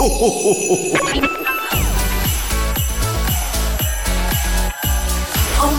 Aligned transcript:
En 0.00 0.04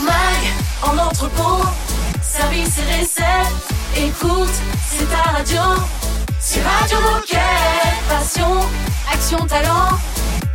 mag, 0.03 0.41
en 0.83 0.97
entrepôt, 0.97 1.63
service 2.21 2.79
et 2.79 2.99
recette. 2.99 3.55
Écoute, 3.95 4.49
c'est 4.89 5.09
ta 5.09 5.31
radio. 5.31 5.61
C'est 6.37 6.61
Radio 6.61 6.99
Moquette. 6.99 7.39
Passion, 8.09 8.59
action, 9.09 9.45
talent. 9.47 9.97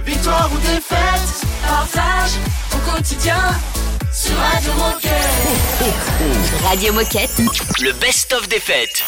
Victoire 0.04 0.50
ou 0.52 0.58
défaite, 0.58 1.46
partage 1.66 2.32
au 2.74 2.90
quotidien 2.90 3.40
sur 4.12 4.36
Radio 4.36 4.72
Moquette. 4.74 5.30
Radio 6.64 6.92
Moquette. 6.92 7.40
Le 7.80 7.92
best-of 7.92 8.46
des 8.48 8.60
fêtes. 8.60 9.02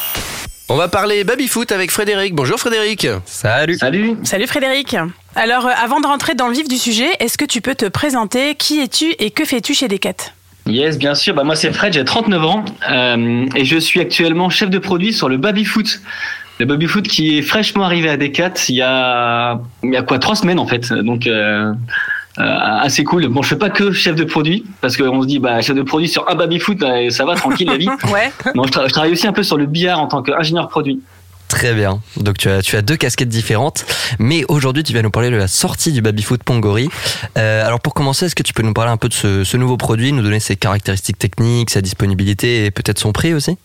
On 0.68 0.74
va 0.74 0.88
parler 0.88 1.22
baby-foot 1.22 1.70
avec 1.70 1.92
Frédéric. 1.92 2.34
Bonjour 2.34 2.58
Frédéric. 2.58 3.06
Salut. 3.24 3.76
Salut. 3.76 4.16
Salut 4.24 4.48
Frédéric. 4.48 4.96
Alors, 5.36 5.66
euh, 5.66 5.70
avant 5.80 6.00
de 6.00 6.06
rentrer 6.08 6.34
dans 6.34 6.48
le 6.48 6.54
vif 6.54 6.66
du 6.66 6.76
sujet, 6.76 7.08
est-ce 7.20 7.38
que 7.38 7.44
tu 7.44 7.60
peux 7.60 7.76
te 7.76 7.86
présenter? 7.86 8.56
Qui 8.56 8.80
es-tu 8.80 9.12
et 9.20 9.30
que 9.30 9.44
fais-tu 9.44 9.74
chez 9.74 9.86
Decat? 9.86 10.32
Yes, 10.66 10.98
bien 10.98 11.14
sûr. 11.14 11.34
Bah, 11.34 11.44
moi, 11.44 11.54
c'est 11.54 11.72
Fred, 11.72 11.92
j'ai 11.92 12.04
39 12.04 12.44
ans 12.44 12.64
euh, 12.90 13.46
et 13.54 13.64
je 13.64 13.78
suis 13.78 14.00
actuellement 14.00 14.50
chef 14.50 14.68
de 14.68 14.78
produit 14.78 15.12
sur 15.12 15.28
le 15.28 15.36
baby-foot. 15.36 16.00
Le 16.58 16.66
baby-foot 16.66 17.06
qui 17.06 17.38
est 17.38 17.42
fraîchement 17.42 17.84
arrivé 17.84 18.08
à 18.08 18.16
Decat 18.16 18.54
il 18.68 18.76
y 18.76 18.82
a, 18.82 19.60
il 19.84 19.92
y 19.92 19.96
a 19.96 20.02
quoi, 20.02 20.18
trois 20.18 20.34
semaines 20.34 20.58
en 20.58 20.66
fait. 20.66 20.92
Donc, 20.92 21.28
euh, 21.28 21.70
euh, 21.70 21.74
assez 22.42 23.04
cool. 23.04 23.26
Bon, 23.28 23.42
je 23.42 23.48
fais 23.48 23.56
pas 23.56 23.70
que 23.70 23.92
chef 23.92 24.14
de 24.16 24.24
produit 24.24 24.64
parce 24.80 24.96
qu'on 24.96 25.22
se 25.22 25.26
dit, 25.26 25.38
bah, 25.38 25.60
chef 25.62 25.74
de 25.76 25.82
produit 25.82 26.08
sur 26.08 26.28
un 26.28 26.34
baby-foot, 26.34 26.82
euh, 26.82 27.10
ça 27.10 27.24
va, 27.24 27.34
tranquille 27.34 27.66
la 27.68 27.76
vie. 27.76 27.88
Ouais. 28.12 28.30
Non, 28.54 28.64
je, 28.64 28.70
tra- 28.72 28.86
je 28.88 28.92
travaille 28.92 29.12
aussi 29.12 29.26
un 29.26 29.32
peu 29.32 29.42
sur 29.42 29.56
le 29.56 29.66
billard 29.66 30.00
en 30.00 30.06
tant 30.06 30.22
qu'ingénieur 30.22 30.68
produit. 30.68 31.00
Très 31.48 31.74
bien. 31.74 32.00
Donc 32.16 32.38
tu 32.38 32.48
as, 32.48 32.60
tu 32.60 32.76
as 32.76 32.82
deux 32.82 32.96
casquettes 32.96 33.28
différentes, 33.28 33.84
mais 34.18 34.44
aujourd'hui 34.48 34.82
tu 34.82 34.92
vas 34.92 35.00
nous 35.02 35.10
parler 35.12 35.30
de 35.30 35.36
la 35.36 35.46
sortie 35.48 35.92
du 35.92 36.02
babyfoot 36.02 36.42
Pongori. 36.42 36.88
Euh, 37.38 37.64
alors 37.66 37.80
pour 37.80 37.94
commencer, 37.94 38.26
est-ce 38.26 38.34
que 38.34 38.42
tu 38.42 38.52
peux 38.52 38.62
nous 38.64 38.72
parler 38.74 38.90
un 38.90 38.96
peu 38.96 39.08
de 39.08 39.14
ce, 39.14 39.44
ce 39.44 39.56
nouveau 39.56 39.76
produit, 39.76 40.12
nous 40.12 40.22
donner 40.22 40.40
ses 40.40 40.56
caractéristiques 40.56 41.18
techniques, 41.18 41.70
sa 41.70 41.80
disponibilité 41.80 42.64
et 42.66 42.70
peut-être 42.72 42.98
son 42.98 43.12
prix 43.12 43.32
aussi? 43.32 43.56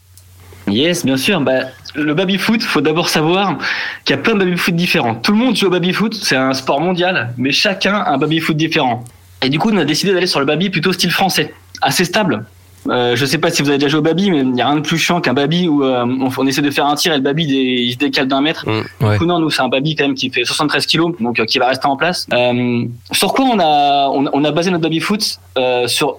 Yes, 0.67 1.03
bien 1.05 1.17
sûr. 1.17 1.41
Bah, 1.41 1.61
le 1.95 2.13
baby 2.13 2.37
foot, 2.37 2.61
faut 2.63 2.81
d'abord 2.81 3.09
savoir 3.09 3.57
qu'il 4.05 4.15
y 4.15 4.19
a 4.19 4.21
plein 4.21 4.33
de 4.33 4.39
baby 4.39 4.57
foot 4.57 4.75
différents. 4.75 5.15
Tout 5.15 5.31
le 5.31 5.37
monde 5.37 5.55
joue 5.55 5.67
au 5.67 5.69
baby 5.69 5.93
foot, 5.93 6.13
c'est 6.13 6.35
un 6.35 6.53
sport 6.53 6.79
mondial, 6.79 7.33
mais 7.37 7.51
chacun 7.51 7.95
a 7.95 8.11
un 8.11 8.17
baby 8.17 8.39
foot 8.39 8.57
différent. 8.57 9.03
Et 9.41 9.49
du 9.49 9.59
coup, 9.59 9.69
on 9.71 9.77
a 9.77 9.85
décidé 9.85 10.13
d'aller 10.13 10.27
sur 10.27 10.39
le 10.39 10.45
baby 10.45 10.69
plutôt 10.69 10.93
style 10.93 11.11
français, 11.11 11.53
assez 11.81 12.05
stable. 12.05 12.45
Euh, 12.89 13.15
je 13.15 13.25
sais 13.25 13.37
pas 13.37 13.51
si 13.51 13.61
vous 13.61 13.69
avez 13.69 13.77
déjà 13.77 13.89
joué 13.89 13.99
au 13.99 14.03
baby, 14.03 14.31
mais 14.31 14.39
il 14.39 14.51
n'y 14.51 14.61
a 14.61 14.67
rien 14.67 14.75
de 14.75 14.81
plus 14.81 14.97
chiant 14.97 15.21
qu'un 15.21 15.33
baby 15.33 15.67
où 15.67 15.83
euh, 15.83 16.03
on, 16.03 16.29
on 16.35 16.47
essaie 16.47 16.63
de 16.63 16.71
faire 16.71 16.87
un 16.87 16.95
tir 16.95 17.13
et 17.13 17.17
le 17.17 17.21
baby 17.21 17.43
il 17.45 17.91
se 17.91 17.97
décale 17.97 18.27
d'un 18.27 18.41
mètre. 18.41 18.67
Mm, 18.67 19.05
ouais. 19.05 19.11
Du 19.13 19.17
coup, 19.19 19.25
non, 19.25 19.39
nous, 19.39 19.51
c'est 19.51 19.61
un 19.61 19.69
baby 19.69 19.95
quand 19.95 20.05
même 20.05 20.15
qui 20.15 20.31
fait 20.31 20.43
73 20.43 20.87
kilos, 20.87 21.13
donc 21.19 21.39
euh, 21.39 21.45
qui 21.45 21.59
va 21.59 21.67
rester 21.67 21.85
en 21.85 21.95
place. 21.95 22.25
Euh, 22.33 22.85
sur 23.11 23.33
quoi 23.33 23.45
on 23.45 23.59
a, 23.59 24.09
on, 24.09 24.25
on 24.33 24.43
a 24.43 24.51
basé 24.51 24.71
notre 24.71 24.81
baby 24.83 24.99
foot 24.99 25.39
euh, 25.57 25.87
sur 25.87 26.17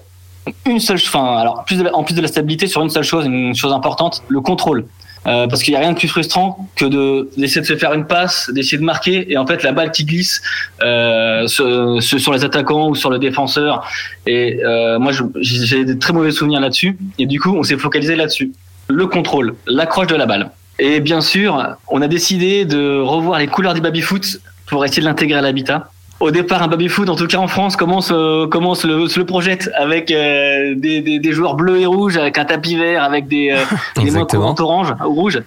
une 0.66 0.80
seule, 0.80 0.98
enfin, 0.98 1.36
alors 1.36 1.64
plus 1.64 1.78
de 1.78 1.88
en 1.92 2.04
plus 2.04 2.14
de 2.14 2.20
la 2.20 2.28
stabilité, 2.28 2.66
sur 2.66 2.82
une 2.82 2.90
seule 2.90 3.04
chose, 3.04 3.26
une 3.26 3.54
chose 3.54 3.72
importante, 3.72 4.22
le 4.28 4.40
contrôle. 4.40 4.86
Euh, 5.28 5.46
parce 5.46 5.62
qu'il 5.62 5.72
n'y 5.72 5.76
a 5.76 5.80
rien 5.80 5.92
de 5.92 5.98
plus 5.98 6.08
frustrant 6.08 6.68
que 6.74 6.84
de 6.84 7.30
d'essayer 7.36 7.60
de 7.60 7.66
se 7.66 7.76
faire 7.76 7.92
une 7.92 8.06
passe, 8.06 8.50
d'essayer 8.52 8.76
de 8.78 8.82
marquer, 8.82 9.32
et 9.32 9.36
en 9.36 9.46
fait 9.46 9.62
la 9.62 9.70
balle 9.70 9.92
qui 9.92 10.04
glisse 10.04 10.42
euh, 10.82 11.46
sur, 11.46 12.02
sur- 12.02 12.32
les 12.32 12.44
attaquants 12.44 12.88
ou 12.88 12.96
sur 12.96 13.08
le 13.08 13.20
défenseur. 13.20 13.86
Et 14.26 14.60
euh, 14.64 14.98
moi, 14.98 15.12
j'ai 15.40 15.84
des 15.84 15.96
très 15.98 16.12
mauvais 16.12 16.32
souvenirs 16.32 16.58
là-dessus. 16.60 16.98
Et 17.20 17.26
du 17.26 17.38
coup, 17.38 17.54
on 17.56 17.62
s'est 17.62 17.76
focalisé 17.76 18.16
là-dessus. 18.16 18.52
Le 18.88 19.06
contrôle, 19.06 19.54
l'accroche 19.66 20.08
de 20.08 20.16
la 20.16 20.26
balle. 20.26 20.50
Et 20.80 20.98
bien 20.98 21.20
sûr, 21.20 21.76
on 21.88 22.02
a 22.02 22.08
décidé 22.08 22.64
de 22.64 22.98
revoir 23.00 23.38
les 23.38 23.46
couleurs 23.46 23.74
du 23.74 23.80
baby-foot 23.80 24.40
pour 24.66 24.84
essayer 24.84 25.02
de 25.02 25.06
l'intégrer 25.06 25.38
à 25.38 25.42
l'habitat. 25.42 25.90
Au 26.22 26.30
départ, 26.30 26.62
un 26.62 26.68
baby-foot, 26.68 27.08
en 27.08 27.16
tout 27.16 27.26
cas 27.26 27.38
en 27.38 27.48
France, 27.48 27.74
commence, 27.74 28.12
euh, 28.12 28.46
commence 28.46 28.84
le, 28.84 29.08
se 29.08 29.18
le 29.18 29.26
projette 29.26 29.68
avec 29.76 30.12
euh, 30.12 30.72
des, 30.76 31.00
des, 31.00 31.18
des 31.18 31.32
joueurs 31.32 31.56
bleus 31.56 31.80
et 31.80 31.86
rouges, 31.86 32.16
avec 32.16 32.38
un 32.38 32.44
tapis 32.44 32.76
vert, 32.76 33.02
avec 33.02 33.26
des, 33.26 33.50
euh, 33.50 33.64
des 34.00 34.08
mains 34.12 34.24
courantes 34.24 34.60
orange 34.60 34.94
ou 35.04 35.14
rouges. 35.14 35.42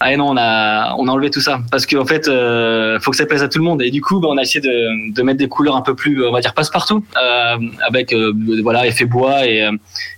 Ah 0.00 0.10
et 0.10 0.16
non, 0.16 0.30
on 0.30 0.36
a, 0.38 0.94
on 0.96 1.08
a 1.08 1.10
enlevé 1.10 1.28
tout 1.28 1.42
ça 1.42 1.60
parce 1.70 1.84
qu'en 1.84 2.06
fait, 2.06 2.26
euh, 2.26 2.98
faut 3.00 3.10
que 3.10 3.18
ça 3.18 3.26
plaise 3.26 3.42
à 3.42 3.48
tout 3.48 3.58
le 3.58 3.64
monde. 3.64 3.82
Et 3.82 3.90
du 3.90 4.00
coup, 4.00 4.18
bah, 4.18 4.28
on 4.30 4.38
a 4.38 4.42
essayé 4.42 4.62
de, 4.62 5.12
de 5.12 5.22
mettre 5.22 5.40
des 5.40 5.48
couleurs 5.48 5.76
un 5.76 5.82
peu 5.82 5.94
plus, 5.94 6.26
on 6.26 6.32
va 6.32 6.40
dire, 6.40 6.54
passe-partout, 6.54 7.04
euh, 7.22 7.56
avec 7.86 8.14
voilà 8.62 8.86
effet 8.86 9.04
bois 9.04 9.46
et, 9.46 9.68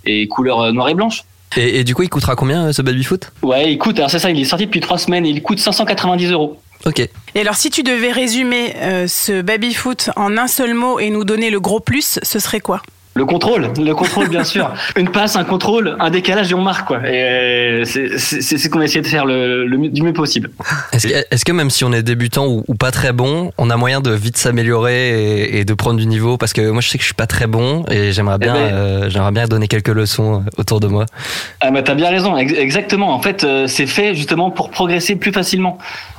et 0.04 0.28
couleurs 0.28 0.72
noires 0.72 0.90
et 0.90 0.94
blanches. 0.94 1.24
Et, 1.56 1.80
et 1.80 1.82
du 1.82 1.96
coup, 1.96 2.04
il 2.04 2.08
coûtera 2.08 2.36
combien 2.36 2.72
ce 2.72 2.80
babyfoot 2.80 3.32
Ouais, 3.42 3.72
il 3.72 3.78
coûte. 3.78 3.98
Alors 3.98 4.08
c'est 4.08 4.20
ça, 4.20 4.30
il 4.30 4.38
est 4.38 4.44
sorti 4.44 4.66
depuis 4.66 4.78
trois 4.78 4.98
semaines 4.98 5.26
et 5.26 5.30
il 5.30 5.42
coûte 5.42 5.58
590 5.58 6.30
euros. 6.30 6.60
Ok. 6.86 7.00
Et 7.34 7.40
alors, 7.40 7.54
si 7.56 7.70
tu 7.70 7.82
devais 7.82 8.10
résumer 8.12 8.74
euh, 8.76 9.06
ce 9.06 9.42
baby-foot 9.42 10.10
en 10.16 10.36
un 10.36 10.46
seul 10.48 10.74
mot 10.74 10.98
et 10.98 11.10
nous 11.10 11.24
donner 11.24 11.50
le 11.50 11.60
gros 11.60 11.80
plus, 11.80 12.18
ce 12.22 12.38
serait 12.38 12.60
quoi? 12.60 12.82
Le 13.14 13.24
contrôle, 13.26 13.72
le 13.76 13.92
contrôle 13.92 14.28
bien 14.28 14.44
sûr. 14.44 14.72
Une 14.96 15.10
passe, 15.10 15.34
un 15.34 15.42
contrôle, 15.42 15.96
un 15.98 16.10
décalage 16.10 16.52
et 16.52 16.54
on 16.54 16.62
marque 16.62 16.86
quoi. 16.86 16.98
Et 16.98 17.20
euh, 17.22 17.84
c'est 17.84 18.16
c'est 18.18 18.40
c'est 18.40 18.56
ce 18.56 18.68
qu'on 18.68 18.78
a 18.80 18.84
essayé 18.84 19.02
de 19.02 19.06
faire 19.08 19.26
le, 19.26 19.66
le 19.66 19.76
mieux- 19.78 19.88
du 19.90 20.02
mieux 20.02 20.12
possible. 20.12 20.50
Est-ce 20.92 21.08
que, 21.08 21.14
est-ce 21.28 21.44
que 21.44 21.50
même 21.50 21.70
si 21.70 21.82
on 21.84 21.92
est 21.92 22.04
débutant 22.04 22.46
ou, 22.46 22.62
ou 22.68 22.74
pas 22.76 22.92
très 22.92 23.12
bon, 23.12 23.50
on 23.58 23.68
a 23.68 23.76
moyen 23.76 24.00
de 24.00 24.12
vite 24.12 24.36
s'améliorer 24.38 25.40
et, 25.42 25.58
et 25.58 25.64
de 25.64 25.74
prendre 25.74 25.98
du 25.98 26.06
niveau? 26.06 26.36
Parce 26.38 26.52
que 26.52 26.70
moi, 26.70 26.80
je 26.80 26.88
sais 26.88 26.98
que 26.98 27.02
je 27.02 27.06
suis 27.08 27.14
pas 27.14 27.26
très 27.26 27.48
bon 27.48 27.84
et 27.90 28.12
j'aimerais 28.12 28.38
bien, 28.38 28.54
ben- 28.54 28.60
euh, 28.60 29.10
j'aimerais 29.10 29.32
bien 29.32 29.48
donner 29.48 29.66
quelques 29.66 29.88
leçons 29.88 30.44
autour 30.56 30.78
de 30.78 30.86
moi. 30.86 31.04
Ah 31.60 31.72
mais 31.72 31.82
t'as 31.82 31.96
bien 31.96 32.10
raison, 32.10 32.36
ex- 32.36 32.54
exactement. 32.56 33.12
En 33.12 33.20
fait, 33.20 33.44
c'est 33.66 33.86
fait 33.88 34.14
justement 34.14 34.52
pour 34.52 34.70
progresser 34.70 35.16
plus 35.16 35.32
facilement. 35.32 35.78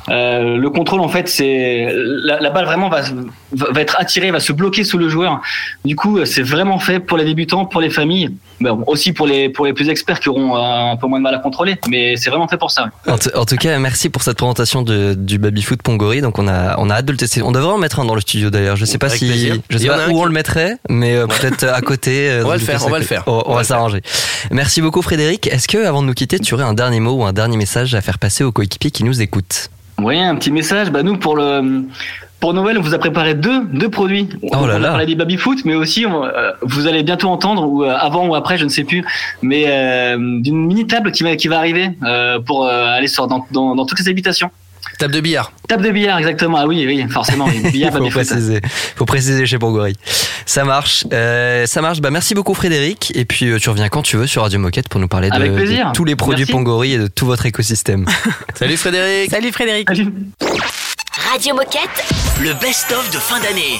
Euh, 0.10 0.58
le 0.58 0.70
contrôle, 0.70 1.02
en 1.02 1.08
fait, 1.10 1.28
c'est 1.28 1.88
la, 1.94 2.40
la 2.40 2.50
balle 2.50 2.66
vraiment 2.66 2.90
va, 2.90 3.02
va 3.02 3.72
va 3.72 3.82
être 3.82 3.96
attirée, 4.00 4.32
va 4.32 4.40
se 4.40 4.52
bloquer 4.54 4.84
sous 4.84 4.98
le 4.98 5.10
joueur. 5.10 5.42
Du 5.86 5.96
coup, 5.96 6.18
euh, 6.18 6.26
c'est 6.26 6.42
vraiment 6.42 6.80
fait 6.80 7.00
pour 7.00 7.18
les 7.18 7.26
débutants, 7.26 7.66
pour 7.66 7.82
les 7.82 7.90
familles, 7.90 8.30
mais 8.60 8.70
bon, 8.72 8.84
aussi 8.88 9.14
pour 9.14 9.28
les 9.28 9.50
pour 9.50 9.66
les 9.66 9.74
plus 9.74 9.90
experts 9.90 10.20
qui 10.20 10.30
auront 10.30 10.56
euh, 10.56 10.92
un 10.94 10.96
peu 10.98 11.08
moins 11.08 11.20
de 11.20 11.24
mal 11.24 11.36
à 11.36 11.40
contrôler. 11.40 11.76
Mais 11.90 12.16
c'est 12.16 12.30
vraiment 12.30 12.48
fait 12.48 12.58
pour 12.58 12.72
ça. 12.72 12.88
En, 13.08 13.18
tout- 13.18 13.30
en 13.36 13.46
tout 13.46 13.56
cas, 13.58 13.78
merci 13.80 14.10
pour 14.10 14.24
cette 14.24 14.38
présentation 14.38 14.82
de, 14.82 15.14
du 15.14 15.38
babyfoot 15.38 15.82
Pongori. 15.82 16.22
Donc 16.22 16.40
on 16.40 16.48
a, 16.48 16.76
on 16.80 16.90
a 16.90 16.96
hâte 16.96 17.06
de 17.06 17.12
le 17.12 17.18
tester. 17.18 17.42
On 17.44 17.52
devrait 17.52 17.74
en 17.74 17.78
mettre 17.78 18.00
un 18.00 18.06
dans 18.06 18.16
le 18.16 18.22
studio 18.22 18.50
d'ailleurs. 18.50 18.76
Je 18.78 18.86
sais 18.86 18.98
pas 18.98 19.08
Avec 19.08 19.20
si, 19.20 19.28
plaisir. 19.28 19.56
je 19.70 19.78
sais 19.78 19.88
pas 19.88 20.08
où 20.08 20.12
qui- 20.12 20.16
on 20.16 20.26
le 20.26 20.32
mettrait, 20.32 20.78
mais 20.90 21.16
peut-être 21.28 21.64
à 21.66 21.82
côté. 21.82 22.40
On 22.44 22.48
va 22.48 22.56
le 22.56 22.60
faire, 22.62 22.84
on 22.86 22.90
va 22.90 23.00
le 23.00 23.06
faire. 23.06 23.24
On, 23.28 23.54
va 23.54 23.64
s'arranger. 23.64 24.02
Merci 24.50 24.82
beaucoup 24.82 25.02
Frédéric. 25.04 25.48
Est-ce 25.48 25.68
que 25.68 25.86
avant 25.86 26.02
de 26.02 26.08
nous 26.08 26.14
quitter, 26.14 26.40
tu 26.40 26.54
aurais 26.56 26.64
un 26.64 26.74
dernier 26.74 27.00
mot 27.00 27.12
ou 27.14 27.24
un 27.24 27.34
dernier 27.34 27.58
message 27.58 27.94
à 27.94 28.02
faire 28.02 28.18
passer 28.18 28.44
aux 28.44 28.52
coéquipiers 28.52 28.90
qui 28.92 29.04
nous 29.04 29.22
écoutent? 29.22 29.70
Oui, 30.02 30.20
un 30.20 30.36
petit 30.36 30.52
message. 30.52 30.92
Bah 30.92 31.04
nous 31.04 31.18
pour 31.18 31.36
le 31.36 31.84
pour 32.40 32.54
Noël, 32.56 32.78
on 32.80 32.82
vous 32.82 32.96
a 32.96 32.98
préparé 32.98 33.36
deux 33.36 33.66
deux 33.72 33.90
produits. 33.90 34.28
Oh 34.42 34.66
là 34.66 34.76
on 34.76 34.80
là. 34.80 34.88
a 34.88 34.92
parlé 34.92 35.06
des 35.06 35.16
baby 35.16 35.38
foot, 35.38 35.60
mais 35.64 35.76
aussi 35.76 36.06
on- 36.08 36.24
euh, 36.26 36.52
vous 36.62 36.88
allez 36.88 37.04
bientôt 37.04 37.28
entendre 37.30 37.68
ou 37.68 37.84
euh, 37.84 37.94
avant 37.96 38.28
ou 38.28 38.34
après, 38.36 38.58
je 38.58 38.64
ne 38.64 38.70
sais 38.70 38.84
plus, 38.84 39.06
mais 39.44 39.66
euh, 39.68 40.18
d'une 40.18 40.66
mini 40.66 40.88
table 40.88 41.12
qui 41.12 41.22
va 41.24 41.36
qui 41.36 41.48
va 41.48 41.58
arriver 41.60 41.90
euh, 42.04 42.40
pour 42.40 42.66
euh, 42.66 42.86
aller 42.98 43.08
sur 43.08 43.28
dans, 43.28 43.46
dans 43.52 43.76
dans 43.76 43.86
toutes 43.86 44.00
les 44.00 44.10
habitations. 44.10 44.50
Table 45.02 45.16
de 45.16 45.22
billard. 45.22 45.52
Table 45.68 45.84
de 45.84 45.90
billard, 45.90 46.20
exactement. 46.20 46.58
Ah 46.60 46.68
oui, 46.68 46.84
oui, 46.86 47.04
forcément. 47.10 47.46
oui. 47.46 47.60
Billard, 47.72 47.92
faut 47.92 48.04
foot. 48.04 48.12
préciser, 48.12 48.62
faut 48.96 49.06
préciser 49.06 49.48
chez 49.48 49.58
Pongori. 49.58 49.96
Ça 50.46 50.64
marche, 50.64 51.08
euh, 51.12 51.66
ça 51.66 51.82
marche. 51.82 52.02
Bah 52.02 52.12
merci 52.12 52.36
beaucoup 52.36 52.54
Frédéric. 52.54 53.12
Et 53.16 53.26
puis 53.26 53.48
euh, 53.48 53.58
tu 53.58 53.72
reviens 53.72 53.90
quand 53.90 54.04
tu 54.04 54.16
veux 54.18 54.28
sur 54.28 54.44
Radio 54.44 54.60
Moquette 54.60 54.90
pour 54.90 55.00
nous 55.00 55.08
parler 55.08 55.32
de, 55.32 55.94
tous 55.94 56.06
les 56.06 56.16
produits 56.16 56.42
Merci. 56.42 56.52
Pongori 56.52 56.94
et 56.94 56.98
de 57.00 57.08
tout 57.08 57.26
votre 57.26 57.48
écosystème. 57.48 58.06
Salut 58.54 58.78
Frédéric. 58.78 59.32
Salut 59.32 59.52
Frédéric. 59.52 59.90
Salut. 59.90 60.14
Radio 61.32 61.56
Moquette. 61.56 62.06
Le 62.40 62.54
best-of 62.62 63.10
de 63.12 63.18
fin 63.18 63.40
d'année. 63.40 63.80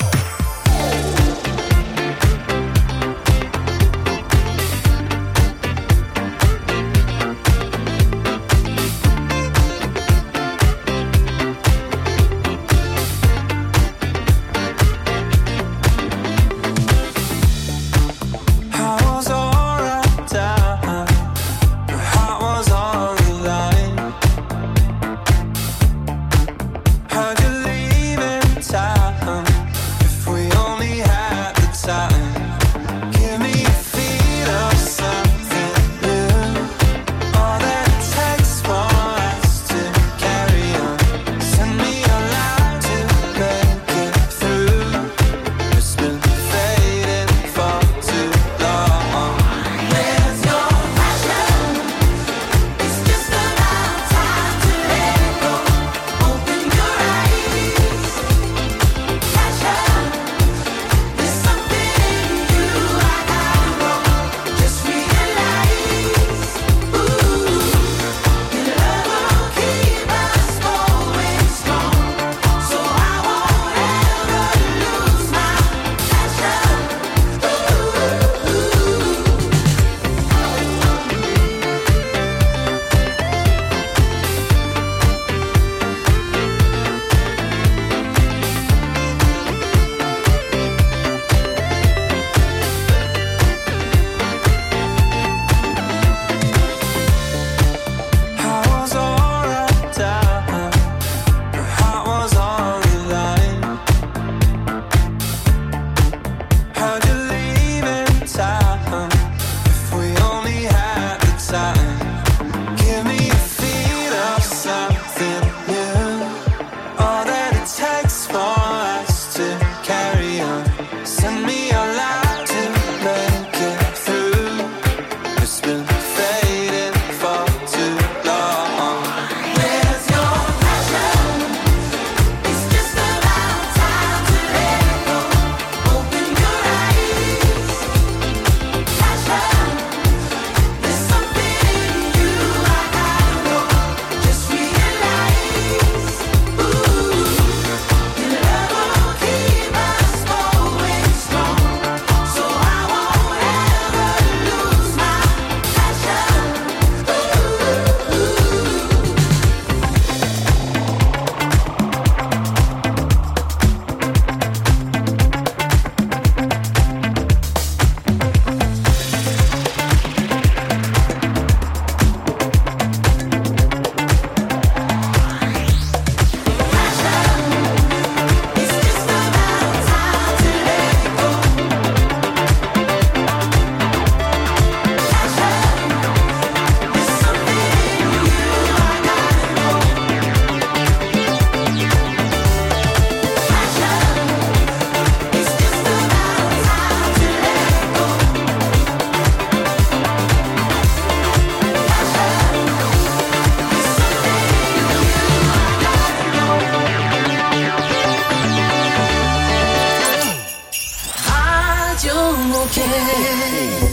again. 212.78 213.91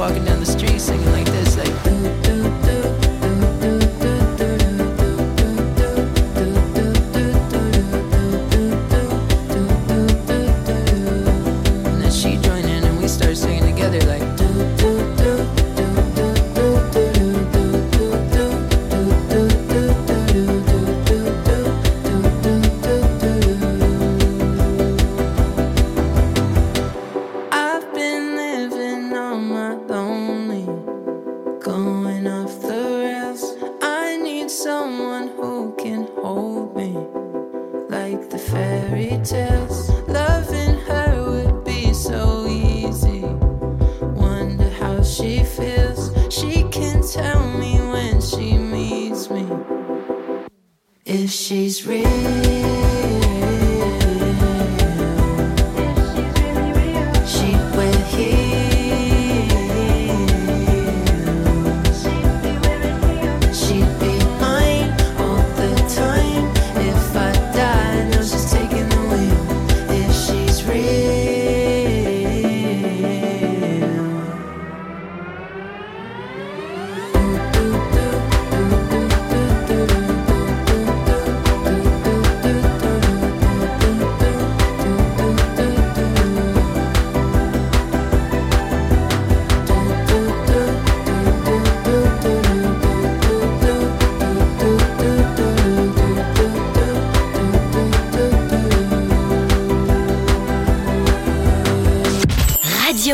walking 0.00 0.24
down 0.24 0.39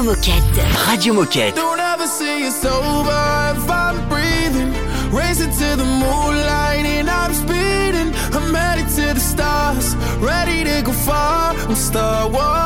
Moquette. 0.06 0.62
Radio 0.86 1.14
Moquette. 1.14 1.56
Don't 1.56 1.80
ever 1.80 2.06
see 2.06 2.44
you 2.44 2.50
sober 2.52 3.10
if 3.56 3.68
I'm 3.68 4.08
breathing. 4.08 4.70
Racing 5.10 5.50
to 5.50 5.74
the 5.74 5.84
moonlight 5.84 6.86
and 6.86 7.10
I'm 7.10 7.34
speeding. 7.34 8.14
I'm 8.32 8.54
headed 8.54 8.88
to 8.98 9.14
the 9.14 9.20
stars. 9.20 9.96
Ready 10.18 10.62
to 10.62 10.82
go 10.82 10.92
far. 10.92 11.54
I'm 11.54 11.74
Star 11.74 12.28
Wars. 12.28 12.65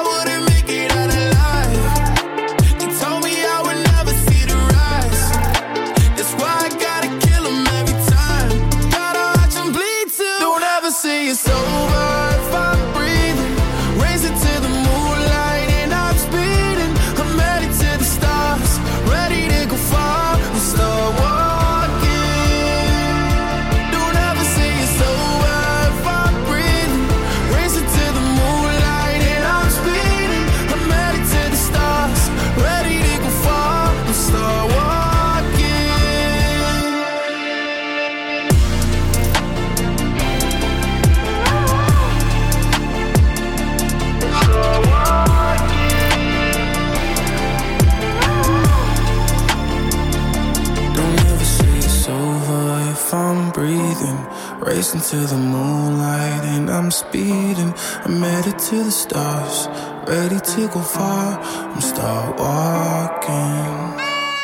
to 58.71 58.77
the 58.87 58.89
stars, 58.91 59.67
ready 60.07 60.39
to 60.39 60.67
go 60.73 60.79
far. 60.79 61.37
I'm 61.75 61.81
start 61.81 62.39
walking. 62.39 63.65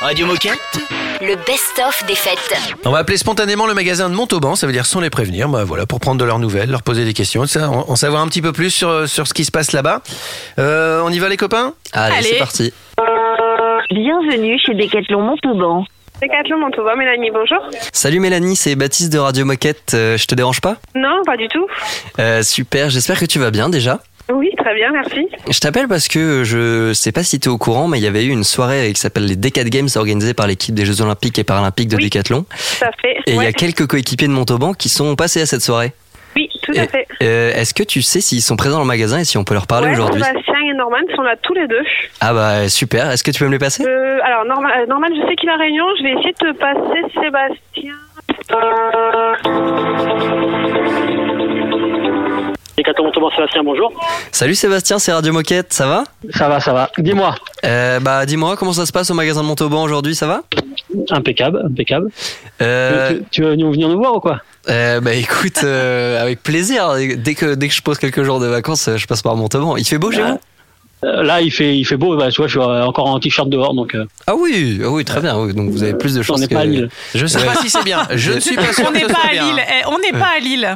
Radio 0.02 0.26
Moquette 0.28 0.60
Le 1.22 1.36
best-of 1.46 2.06
des 2.08 2.16
fêtes. 2.16 2.78
On 2.86 2.92
va 2.92 3.00
appeler 3.00 3.16
spontanément 3.18 3.66
le 3.68 3.74
magasin 3.74 4.10
de 4.10 4.16
Montauban, 4.16 4.56
ça 4.56 4.68
veut 4.68 4.74
dire 4.74 4.86
sans 4.86 5.00
les 5.00 5.10
prévenir, 5.10 5.48
bah 5.48 5.64
voilà, 5.64 5.86
pour 5.86 6.02
prendre 6.02 6.20
de 6.20 6.26
leurs 6.26 6.40
nouvelles, 6.40 6.70
leur 6.70 6.84
poser 6.84 7.06
des 7.06 7.14
questions, 7.14 7.46
ça, 7.48 7.70
en, 7.70 7.86
en 7.90 7.96
savoir 7.96 8.22
un 8.22 8.28
petit 8.28 8.42
peu 8.42 8.52
plus 8.52 8.70
sur, 8.70 9.08
sur 9.08 9.28
ce 9.28 9.34
qui 9.34 9.46
se 9.46 9.52
passe 9.52 9.72
là-bas. 9.72 10.02
Euh, 10.60 11.02
on 11.06 11.10
y 11.10 11.20
va 11.20 11.30
les 11.30 11.38
copains? 11.38 11.74
Allez, 11.94 12.16
Allez. 12.18 12.28
c'est 12.28 12.38
parti. 12.38 12.74
Bienvenue 13.92 14.60
chez 14.60 14.74
Decathlon 14.74 15.22
Montauban. 15.22 15.86
Décathlon 16.22 16.60
Montauban, 16.60 16.96
Mélanie, 16.98 17.32
bonjour. 17.32 17.60
Salut 17.94 18.20
Mélanie, 18.20 18.56
c'est 18.58 18.76
Baptiste 18.76 19.14
de 19.14 19.20
Radio 19.20 19.46
Moquette. 19.46 19.94
Euh, 19.94 20.18
je 20.18 20.26
te 20.26 20.36
dérange 20.36 20.60
pas? 20.62 20.76
Non, 20.96 21.22
pas 21.26 21.38
du 21.38 21.48
tout. 21.48 21.66
Euh, 22.20 22.42
Super, 22.44 22.90
j'espère 22.90 23.20
que 23.20 23.26
tu 23.26 23.40
vas 23.40 23.52
bien 23.52 23.70
déjà. 23.70 24.00
Oui, 24.30 24.50
très 24.58 24.76
bien, 24.76 24.92
merci. 24.92 25.28
Je 25.50 25.60
t'appelle 25.60 25.88
parce 25.88 26.08
que 26.08 26.44
je 26.44 26.92
sais 26.94 27.12
pas 27.12 27.24
si 27.24 27.40
tu 27.40 27.48
es 27.48 27.52
au 27.52 27.58
courant, 27.58 27.88
mais 27.88 27.98
il 27.98 28.04
y 28.04 28.08
avait 28.08 28.26
eu 28.26 28.30
une 28.30 28.44
soirée 28.44 28.92
qui 28.94 29.00
s'appelle 29.00 29.26
les 29.26 29.36
Decat 29.38 29.64
Games 29.66 29.88
organisée 29.96 30.34
par 30.34 30.48
l'équipe 30.48 30.76
des 30.76 30.86
Jeux 30.86 31.02
Olympiques 31.02 31.40
et 31.40 31.44
Paralympiques 31.46 31.88
de 31.90 31.96
Oui. 31.96 32.04
Décathlon. 32.04 32.44
Tout 32.44 32.86
à 32.86 32.92
fait. 33.02 33.18
Et 33.26 33.34
il 33.36 33.42
y 33.42 33.46
a 33.46 33.54
quelques 33.54 33.88
coéquipiers 33.88 34.28
de 34.28 34.34
Montauban 34.34 34.74
qui 34.74 34.90
sont 34.90 35.16
passés 35.16 35.42
à 35.42 35.46
cette 35.46 35.62
soirée. 35.62 35.94
Oui, 36.36 36.50
tout 36.62 36.74
à 36.76 36.86
fait. 36.88 37.08
euh, 37.24 37.54
Est-ce 37.56 37.74
que 37.74 37.82
tu 37.84 38.02
sais 38.02 38.22
s'ils 38.22 38.42
sont 38.44 38.58
présents 38.58 38.76
dans 38.76 38.82
le 38.84 38.88
magasin 38.88 39.18
et 39.20 39.24
si 39.26 39.38
on 39.38 39.44
peut 39.44 39.54
leur 39.56 39.66
parler 39.66 39.88
Ouais, 39.88 39.94
aujourd'hui 39.94 40.22
Sébastien 40.22 40.54
et 40.70 40.74
Norman 40.76 40.98
sont 41.16 41.24
là 41.24 41.36
tous 41.42 41.54
les 41.54 41.66
deux. 41.68 41.82
Ah 42.22 42.34
bah 42.34 42.70
super, 42.70 43.10
est-ce 43.10 43.24
que 43.24 43.32
tu 43.32 43.40
peux 43.40 43.46
me 43.48 43.52
les 43.54 43.58
passer? 43.60 43.84
Euh, 43.88 44.20
alors, 44.24 44.46
Norman, 44.46 44.70
euh, 44.78 44.86
Norman, 44.88 45.08
je 45.10 45.28
sais 45.28 45.36
qu'il 45.36 45.50
a 45.50 45.56
réunion. 45.58 45.86
Je 45.98 46.04
vais 46.04 46.12
essayer 46.12 46.34
de 46.34 46.52
te 46.52 46.58
passer 46.58 47.02
Sébastien. 47.24 47.96
Sébastien, 52.86 53.64
bonjour. 53.64 53.92
Salut 54.32 54.54
Sébastien, 54.54 55.00
c'est 55.00 55.12
Radio 55.12 55.34
Moquette, 55.34 55.74
ça 55.74 55.88
va? 55.88 56.04
Ça 56.32 56.48
va, 56.48 56.60
ça 56.60 56.74
va. 56.74 56.92
Dis-moi. 57.00 57.34
euh, 57.66 58.00
Bah 58.00 58.26
dis-moi, 58.28 58.56
comment 58.56 58.72
ça 58.74 58.86
se 58.86 58.92
passe 58.92 59.10
au 59.10 59.16
magasin 59.16 59.42
de 59.42 59.48
Montauban 59.48 59.82
aujourd'hui, 59.82 60.14
ça 60.14 60.28
va? 60.28 60.44
Impeccable, 61.10 61.60
impeccable. 61.66 62.10
euh, 62.62 63.10
Tu, 63.14 63.24
tu 63.32 63.42
veux 63.42 63.52
venir 63.52 63.72
venir 63.72 63.90
nous 63.90 63.98
voir 63.98 64.16
ou 64.16 64.20
quoi? 64.20 64.42
euh, 64.70 65.00
Bah 65.02 65.14
écoute, 65.16 65.62
euh, 65.64 66.22
avec 66.22 66.44
plaisir, 66.44 66.94
dès 67.18 67.34
que, 67.34 67.56
dès 67.56 67.68
que 67.68 67.74
je 67.74 67.82
pose 67.82 67.98
quelques 67.98 68.22
jours 68.22 68.40
de 68.40 68.46
vacances, 68.46 68.90
je 68.96 69.08
passe 69.08 69.24
par 69.24 69.36
Montauban. 69.36 69.76
Il 69.78 69.86
fait 69.86 69.98
beau 69.98 70.12
chez 70.12 70.22
vous? 70.22 70.34
Euh, 70.34 70.38
Là, 71.04 71.42
il 71.42 71.51
fait, 71.51 71.77
il 71.77 71.86
fait 71.86 71.96
beau. 71.96 72.18
Bah, 72.18 72.30
tu 72.32 72.38
vois, 72.42 72.48
je 72.48 72.60
suis 72.60 72.60
encore 72.60 73.06
en 73.06 73.20
t-shirt 73.20 73.48
dehors, 73.50 73.74
donc 73.75 73.94
euh, 73.94 74.06
Ah 74.25 74.34
oui, 74.36 74.80
ah 74.84 74.89
oui, 74.89 75.06
très 75.06 75.22
bien, 75.22 75.38
oui, 75.39 75.54
donc 75.54 75.70
vous 75.70 75.84
avez 75.84 75.94
plus 75.94 76.16
de 76.16 76.20
on 76.22 76.24
chances 76.24 76.39
n'est 76.39 76.48
que... 76.48 76.56
pas 76.56 76.62
à 76.62 76.66
Lille. 76.66 76.89
Je 77.13 77.25
sais 77.27 77.46
pas 77.46 77.54
si 77.56 77.70
c'est 77.70 77.84
bien, 77.84 78.08
je 78.16 78.34
ne 78.34 78.39
suis 78.39 78.56
pas 78.56 78.74
sûr 78.74 78.86
On 78.88 78.92
n'est 78.92 79.01
pas 79.06 79.20
à. 79.30 79.32
Lille. 79.34 79.62
Eh, 79.70 79.86
on 79.88 80.00
n'est 80.00 80.18
pas 80.20 80.30
à 80.36 80.39
Lille. 80.39 80.75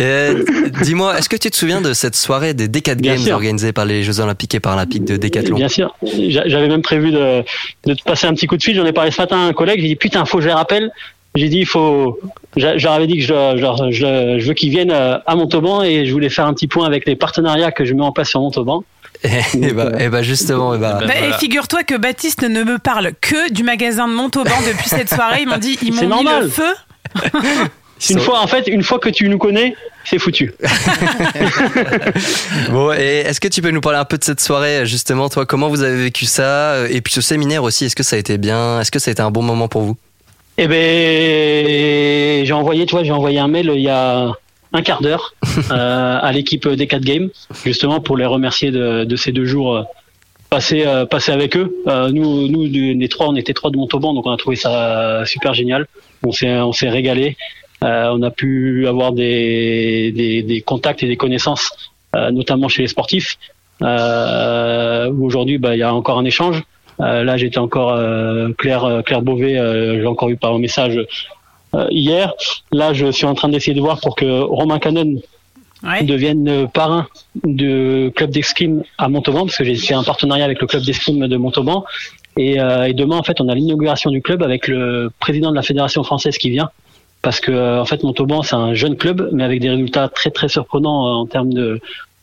Euh, 0.00 0.42
Dis-moi, 0.82 1.18
est-ce 1.18 1.28
que 1.28 1.36
tu 1.36 1.50
te 1.50 1.56
souviens 1.56 1.82
de 1.82 1.92
cette 1.92 2.16
soirée 2.16 2.54
des 2.54 2.68
Decat 2.68 2.94
Bien 2.94 3.14
Games 3.16 3.24
sûr. 3.24 3.34
organisée 3.34 3.72
par 3.72 3.84
les 3.84 4.02
Jeux 4.02 4.20
Olympiques 4.20 4.54
et 4.54 4.60
Paralympiques 4.60 5.04
de 5.04 5.16
Décathlon 5.18 5.56
Bien 5.56 5.68
sûr. 5.68 5.94
J'a- 6.02 6.48
J'avais 6.48 6.68
même 6.68 6.82
prévu 6.82 7.10
de, 7.12 7.42
de 7.86 7.94
te 7.94 8.02
passer 8.02 8.26
un 8.26 8.32
petit 8.34 8.46
coup 8.46 8.56
de 8.56 8.62
fil. 8.62 8.74
J'en 8.76 8.86
ai 8.86 8.92
parlé 8.92 9.10
ce 9.10 9.20
matin 9.20 9.36
à 9.36 9.42
un 9.48 9.52
collègue. 9.52 9.80
J'ai 9.82 9.88
dit 9.88 9.96
putain, 9.96 10.24
faut 10.24 10.38
que 10.38 10.42
je 10.44 10.48
les 10.48 10.54
rappelle. 10.54 10.90
J'ai 11.34 11.48
dit 11.48 11.58
il 11.58 11.66
faut. 11.66 12.18
j'a- 12.56 12.76
Je 12.78 12.84
leur 12.84 12.94
avais 12.94 13.06
dit 13.06 13.18
que 13.18 13.22
je, 13.22 13.34
je, 13.56 13.90
je, 13.92 14.38
je 14.40 14.46
veux 14.48 14.54
qu'ils 14.54 14.70
viennent 14.70 14.90
euh, 14.90 15.18
à 15.26 15.36
Montauban 15.36 15.82
et 15.82 16.06
je 16.06 16.12
voulais 16.12 16.30
faire 16.30 16.46
un 16.46 16.54
petit 16.54 16.66
point 16.66 16.86
avec 16.86 17.06
les 17.06 17.14
partenariats 17.14 17.70
que 17.72 17.84
je 17.84 17.92
mets 17.94 18.02
en 18.02 18.10
place 18.12 18.30
sur 18.30 18.40
Montauban. 18.40 18.84
Et 19.24 19.72
bah, 19.72 19.92
eh 19.98 20.08
bah, 20.08 20.22
justement, 20.22 20.74
eh 20.74 20.78
bah, 20.78 20.98
Bah, 21.00 21.06
voilà. 21.06 21.28
Et 21.28 21.32
figure-toi 21.38 21.82
que 21.84 21.96
Baptiste 21.96 22.42
ne 22.42 22.62
me 22.62 22.78
parle 22.78 23.12
que 23.20 23.52
du 23.52 23.62
magasin 23.62 24.08
de 24.08 24.14
Montauban 24.14 24.50
depuis 24.66 24.88
cette 24.88 25.08
soirée. 25.12 25.42
Ils 25.42 25.48
m'ont 25.48 25.58
dit, 25.58 25.78
ils 25.82 25.92
m'ont 25.92 26.02
mis 26.02 26.08
normal. 26.08 26.44
le 26.44 26.48
feu. 26.48 26.74
Une 28.08 28.18
fois, 28.18 28.40
en 28.40 28.46
fait, 28.46 28.66
une 28.66 28.82
fois 28.82 28.98
que 28.98 29.10
tu 29.10 29.28
nous 29.28 29.36
connais, 29.36 29.76
c'est 30.04 30.18
foutu. 30.18 30.54
Bon, 32.70 32.92
et 32.94 33.24
est-ce 33.26 33.40
que 33.40 33.48
tu 33.48 33.60
peux 33.60 33.70
nous 33.70 33.82
parler 33.82 33.98
un 33.98 34.06
peu 34.06 34.16
de 34.16 34.24
cette 34.24 34.40
soirée, 34.40 34.86
justement, 34.86 35.28
toi, 35.28 35.44
comment 35.44 35.68
vous 35.68 35.82
avez 35.82 36.04
vécu 36.04 36.24
ça? 36.24 36.72
Euh, 36.72 36.88
Et 36.90 37.02
puis 37.02 37.12
ce 37.12 37.20
séminaire 37.20 37.62
aussi, 37.62 37.84
est-ce 37.84 37.96
que 37.96 38.02
ça 38.02 38.16
a 38.16 38.18
été 38.18 38.38
bien? 38.38 38.80
Est-ce 38.80 38.90
que 38.90 38.98
ça 38.98 39.10
a 39.10 39.12
été 39.12 39.20
un 39.20 39.30
bon 39.30 39.42
moment 39.42 39.68
pour 39.68 39.82
vous? 39.82 39.96
Eh 40.56 40.66
ben, 40.66 42.44
j'ai 42.44 42.52
envoyé, 42.52 42.86
tu 42.86 42.94
vois, 42.94 43.04
j'ai 43.04 43.12
envoyé 43.12 43.38
un 43.38 43.48
mail 43.48 43.70
il 43.74 43.82
y 43.82 43.88
a 43.90 44.32
un 44.72 44.82
quart 44.82 45.02
d'heure 45.02 45.34
euh, 45.70 46.18
à 46.20 46.32
l'équipe 46.32 46.68
des 46.68 46.86
4 46.86 47.02
Games, 47.02 47.30
justement 47.64 48.00
pour 48.00 48.16
les 48.16 48.26
remercier 48.26 48.70
de, 48.70 49.04
de 49.04 49.16
ces 49.16 49.32
deux 49.32 49.44
jours 49.44 49.76
euh, 49.76 49.82
passés, 50.48 50.86
euh, 50.86 51.06
passés 51.06 51.32
avec 51.32 51.56
eux. 51.56 51.74
Euh, 51.86 52.10
nous, 52.10 52.48
nous, 52.48 52.64
les 52.64 53.08
trois, 53.08 53.28
on 53.28 53.36
était 53.36 53.54
trois 53.54 53.70
de 53.70 53.76
Montauban, 53.76 54.14
donc 54.14 54.26
on 54.26 54.32
a 54.32 54.36
trouvé 54.36 54.56
ça 54.56 55.22
super 55.26 55.54
génial. 55.54 55.86
On 56.22 56.32
s'est, 56.32 56.60
on 56.60 56.72
s'est 56.72 56.88
régalé. 56.90 57.36
Euh, 57.82 58.10
on 58.12 58.22
a 58.22 58.30
pu 58.30 58.86
avoir 58.86 59.12
des, 59.12 60.12
des, 60.12 60.42
des 60.42 60.60
contacts 60.60 61.02
et 61.02 61.06
des 61.06 61.16
connaissances, 61.16 61.72
euh, 62.14 62.30
notamment 62.30 62.68
chez 62.68 62.82
les 62.82 62.88
sportifs. 62.88 63.38
Euh, 63.82 65.10
où 65.10 65.24
aujourd'hui, 65.24 65.56
bah, 65.56 65.74
il 65.74 65.78
y 65.78 65.82
a 65.82 65.94
encore 65.94 66.18
un 66.18 66.24
échange. 66.26 66.62
Euh, 67.00 67.24
là, 67.24 67.38
j'étais 67.38 67.58
encore 67.58 67.94
euh, 67.94 68.50
Claire, 68.58 69.02
Claire 69.06 69.22
Beauvais, 69.22 69.58
euh, 69.58 70.00
j'ai 70.00 70.06
encore 70.06 70.28
eu 70.28 70.36
par 70.36 70.58
message 70.58 71.00
hier. 71.90 72.32
Là, 72.72 72.92
je 72.92 73.10
suis 73.10 73.26
en 73.26 73.34
train 73.34 73.48
d'essayer 73.48 73.74
de 73.74 73.80
voir 73.80 74.00
pour 74.00 74.16
que 74.16 74.40
Romain 74.42 74.78
Canon 74.78 75.20
Ouais. 75.82 76.02
devienne 76.02 76.46
euh, 76.46 76.66
parrain 76.66 77.06
du 77.42 78.12
club 78.14 78.30
d'escrime 78.30 78.82
à 78.98 79.08
Montauban, 79.08 79.46
parce 79.46 79.56
que 79.56 79.64
j'ai 79.64 79.76
fait 79.76 79.94
un 79.94 80.02
partenariat 80.02 80.44
avec 80.44 80.60
le 80.60 80.66
club 80.66 80.82
d'escrime 80.82 81.26
de 81.26 81.36
Montauban. 81.38 81.86
Et, 82.36 82.60
euh, 82.60 82.84
et 82.84 82.92
demain, 82.92 83.16
en 83.16 83.22
fait, 83.22 83.40
on 83.40 83.48
a 83.48 83.54
l'inauguration 83.54 84.10
du 84.10 84.20
club 84.20 84.42
avec 84.42 84.68
le 84.68 85.10
président 85.20 85.50
de 85.50 85.56
la 85.56 85.62
fédération 85.62 86.04
française 86.04 86.36
qui 86.36 86.50
vient, 86.50 86.68
parce 87.22 87.40
que 87.40 87.50
euh, 87.50 87.80
en 87.80 87.86
fait, 87.86 88.02
Montauban, 88.02 88.42
c'est 88.42 88.56
un 88.56 88.74
jeune 88.74 88.94
club, 88.96 89.30
mais 89.32 89.42
avec 89.42 89.60
des 89.60 89.70
résultats 89.70 90.10
très 90.10 90.30
très 90.30 90.50
surprenants 90.50 91.06
euh, 91.06 91.12
en 91.12 91.24
termes 91.26 91.54
de, 91.54 91.80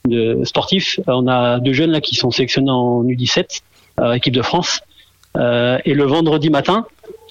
de 0.07 0.39
sportifs. 0.43 0.99
Euh, 1.07 1.13
On 1.13 1.27
a 1.27 1.59
deux 1.59 1.73
jeunes 1.73 1.89
là 1.91 1.99
qui 1.99 2.13
sont 2.13 2.29
sélectionnés 2.29 2.69
en 2.69 3.03
U17, 3.05 3.61
euh, 4.01 4.13
équipe 4.13 4.35
de 4.35 4.43
France. 4.43 4.81
Euh, 5.35 5.79
et 5.85 5.93
le 5.95 6.03
vendredi 6.03 6.51
matin, 6.51 6.85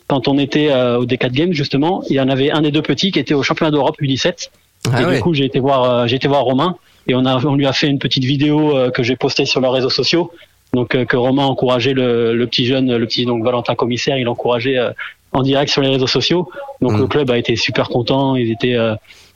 quand 0.09 0.29
on 0.29 0.39
était 0.39 0.71
euh, 0.71 0.99
au 0.99 1.07
D4 1.07 1.31
Games 1.33 1.53
justement, 1.53 2.03
il 2.09 2.17
y 2.17 2.21
en 2.21 2.29
avait 2.29 2.51
un 2.51 2.63
des 2.63 2.71
deux 2.71 2.83
petits 2.83 3.11
qui 3.13 3.19
était 3.19 3.35
au 3.35 3.43
championnat 3.43 3.71
d'Europe 3.71 3.97
U17. 4.01 4.51
Ah 4.93 5.03
et 5.03 5.05
ouais. 5.05 5.15
du 5.17 5.21
coup, 5.21 5.35
j'ai 5.35 5.45
été 5.45 5.59
voir, 5.59 5.83
euh, 5.85 6.07
j'ai 6.07 6.17
été 6.17 6.29
voir 6.29 6.45
Romain 6.45 6.77
et 7.09 7.15
on 7.15 7.25
a, 7.25 7.45
on 7.45 7.55
lui 7.57 7.67
a 7.67 7.73
fait 7.73 7.89
une 7.89 7.99
petite 7.99 8.25
vidéo 8.25 8.77
euh, 8.77 8.91
que 8.91 9.03
j'ai 9.03 9.17
postée 9.17 9.45
sur 9.47 9.61
leurs 9.61 9.73
réseaux 9.73 9.91
sociaux. 9.91 10.31
Donc 10.75 10.95
euh, 10.95 11.05
que 11.05 11.17
Romain 11.17 11.45
encourageait 11.45 11.95
le, 11.95 12.37
le 12.37 12.47
petit 12.47 12.67
jeune, 12.67 12.95
le 12.97 13.07
petit 13.07 13.25
donc 13.27 13.45
Valentin 13.45 13.75
commissaire, 13.75 14.17
il 14.19 14.29
encourageait 14.29 14.79
euh, 14.79 14.91
en 15.33 15.43
direct 15.43 15.71
sur 15.73 15.83
les 15.83 15.89
réseaux 15.89 16.07
sociaux. 16.07 16.49
Donc 16.81 16.93
Mm. 16.93 16.99
le 16.99 17.07
club 17.07 17.31
a 17.31 17.39
été 17.39 17.57
super 17.57 17.89
content, 17.89 18.37
ils 18.37 18.51
étaient 18.53 18.75
euh, 18.75 18.95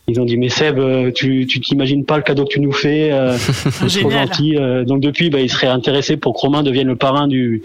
ils 0.08 0.20
ont 0.20 0.24
dit 0.24 0.36
mais 0.36 0.48
Seb, 0.48 0.78
tu 1.14 1.46
tu 1.46 1.60
t'imagines 1.60 2.04
pas 2.04 2.16
le 2.16 2.22
cadeau 2.22 2.44
que 2.44 2.50
tu 2.52 2.60
nous 2.60 2.72
fais, 2.72 3.12
euh, 3.12 3.36
c'est 3.88 4.00
trop 4.00 4.10
gentil. 4.10 4.56
Euh, 4.56 4.84
donc 4.84 5.00
depuis, 5.00 5.30
bah, 5.30 5.40
ils 5.40 5.50
seraient 5.50 5.68
intéressés 5.68 6.16
pour 6.16 6.34
que 6.34 6.40
Romain 6.40 6.62
devienne 6.62 6.88
le 6.88 6.96
parrain 6.96 7.26
du 7.28 7.62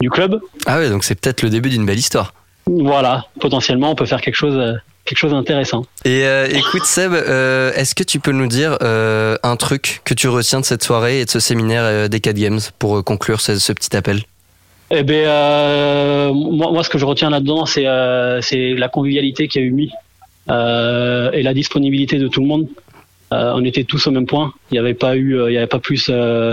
du 0.00 0.10
club. 0.10 0.40
Ah 0.66 0.78
ouais, 0.78 0.90
donc 0.90 1.04
c'est 1.04 1.18
peut-être 1.18 1.42
le 1.42 1.50
début 1.50 1.70
d'une 1.70 1.86
belle 1.86 1.98
histoire. 1.98 2.34
Voilà, 2.66 3.26
potentiellement, 3.40 3.92
on 3.92 3.94
peut 3.94 4.06
faire 4.06 4.20
quelque 4.20 4.34
chose 4.34 4.80
quelque 5.06 5.18
chose 5.18 5.30
d'intéressant. 5.30 5.86
Et 6.04 6.26
euh, 6.26 6.48
écoute 6.50 6.84
Seb, 6.84 7.12
euh, 7.12 7.72
est-ce 7.74 7.94
que 7.94 8.02
tu 8.02 8.20
peux 8.20 8.32
nous 8.32 8.48
dire 8.48 8.76
euh, 8.82 9.36
un 9.42 9.56
truc 9.56 10.02
que 10.04 10.12
tu 10.12 10.28
retiens 10.28 10.60
de 10.60 10.64
cette 10.64 10.82
soirée 10.82 11.20
et 11.20 11.24
de 11.24 11.30
ce 11.30 11.40
séminaire 11.40 12.08
des 12.10 12.20
4 12.20 12.36
Games 12.36 12.60
pour 12.78 13.02
conclure 13.04 13.40
ce, 13.40 13.58
ce 13.58 13.72
petit 13.72 13.96
appel? 13.96 14.22
Eh 14.90 15.02
euh, 15.08 16.32
moi, 16.32 16.70
moi, 16.70 16.84
ce 16.84 16.90
que 16.90 16.98
je 16.98 17.06
retiens 17.06 17.30
là-dedans, 17.30 17.64
c'est 17.66 17.82
la 17.84 18.88
convivialité 18.88 19.48
qu'il 19.48 19.62
y 19.62 19.64
a 19.64 19.68
eu 19.68 19.72
mis 19.72 19.90
et 20.48 21.42
la 21.42 21.54
disponibilité 21.54 22.18
de 22.18 22.28
tout 22.28 22.40
le 22.40 22.46
monde. 22.46 22.68
On 23.30 23.64
était 23.64 23.84
tous 23.84 24.06
au 24.06 24.10
même 24.10 24.26
point. 24.26 24.52
Il 24.70 24.74
n'y 24.74 24.78
avait 24.78 24.94
pas 24.94 25.16
eu, 25.16 25.36
il 25.48 25.52
y 25.52 25.56
avait 25.56 25.66
pas 25.66 25.80
plus 25.80 26.10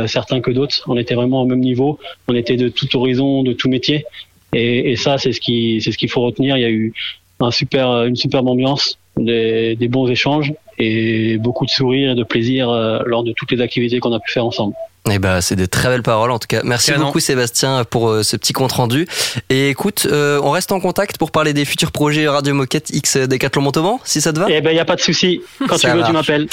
certains 0.08 0.42
que 0.42 0.52
d'autres. 0.52 0.84
On 0.88 0.98
était 0.98 1.14
vraiment 1.16 1.42
au 1.42 1.46
même 1.46 1.60
niveau. 1.60 2.00
On 2.28 2.36
était 2.36 2.56
de 2.56 2.70
tout 2.70 2.96
horizon, 2.96 3.44
de 3.44 3.54
tout 3.54 3.70
métier. 3.70 4.06
Et, 4.54 4.92
et 4.92 4.96
ça, 4.96 5.18
c'est 5.18 5.34
ce 5.34 5.40
qui, 5.40 5.82
c'est 5.84 5.92
ce 5.92 5.98
qu'il 5.98 6.10
faut 6.10 6.22
retenir. 6.22 6.58
Il 6.58 6.62
y 6.62 6.66
a 6.66 6.70
eu 6.70 6.94
un 7.40 7.52
super, 7.52 8.04
une 8.06 8.16
superbe 8.16 8.48
ambiance, 8.48 8.98
des, 9.18 9.76
des 9.76 9.88
bons 9.88 10.08
échanges 10.08 10.54
et 10.80 11.38
beaucoup 11.38 11.66
de 11.66 11.70
sourires 11.70 12.12
et 12.12 12.16
de 12.16 12.24
plaisir 12.24 12.70
euh, 12.70 13.00
lors 13.06 13.24
de 13.24 13.32
toutes 13.34 13.52
les 13.52 13.62
activités 13.62 14.00
qu'on 14.00 14.14
a 14.14 14.20
pu 14.20 14.32
faire 14.32 14.46
ensemble. 14.46 14.74
Eh 15.12 15.20
ben, 15.20 15.42
c'est 15.42 15.58
des 15.58 15.68
très 15.68 15.90
belles 15.90 16.02
paroles 16.02 16.32
en 16.32 16.40
tout 16.40 16.48
cas. 16.48 16.62
Merci 16.64 16.92
Canon. 16.92 17.08
beaucoup 17.08 17.20
Sébastien 17.20 17.84
pour 17.84 18.08
euh, 18.10 18.24
ce 18.24 18.38
petit 18.38 18.54
compte 18.54 18.72
rendu. 18.72 19.06
Et 19.50 19.70
écoute, 19.70 20.08
euh, 20.10 20.40
on 20.42 20.52
reste 20.52 20.72
en 20.72 20.80
contact 20.80 21.18
pour 21.18 21.32
parler 21.32 21.54
des 21.54 21.66
futurs 21.66 21.92
projets 21.92 22.28
Radio 22.28 22.54
Moquette 22.54 22.90
X 22.92 23.18
Décathlon 23.18 23.62
Montauban, 23.64 24.00
si 24.06 24.22
ça 24.22 24.32
te 24.32 24.40
va 24.40 24.46
Eh 24.50 24.62
ben, 24.62 24.72
il 24.72 24.78
y 24.78 24.80
a 24.80 24.86
pas 24.86 24.96
de 24.96 25.02
souci. 25.02 25.42
Quand 25.68 25.78
Ça 25.78 25.92
tu 25.92 25.98
veux, 25.98 26.04
tu 26.06 26.12
m'appelles. 26.14 26.48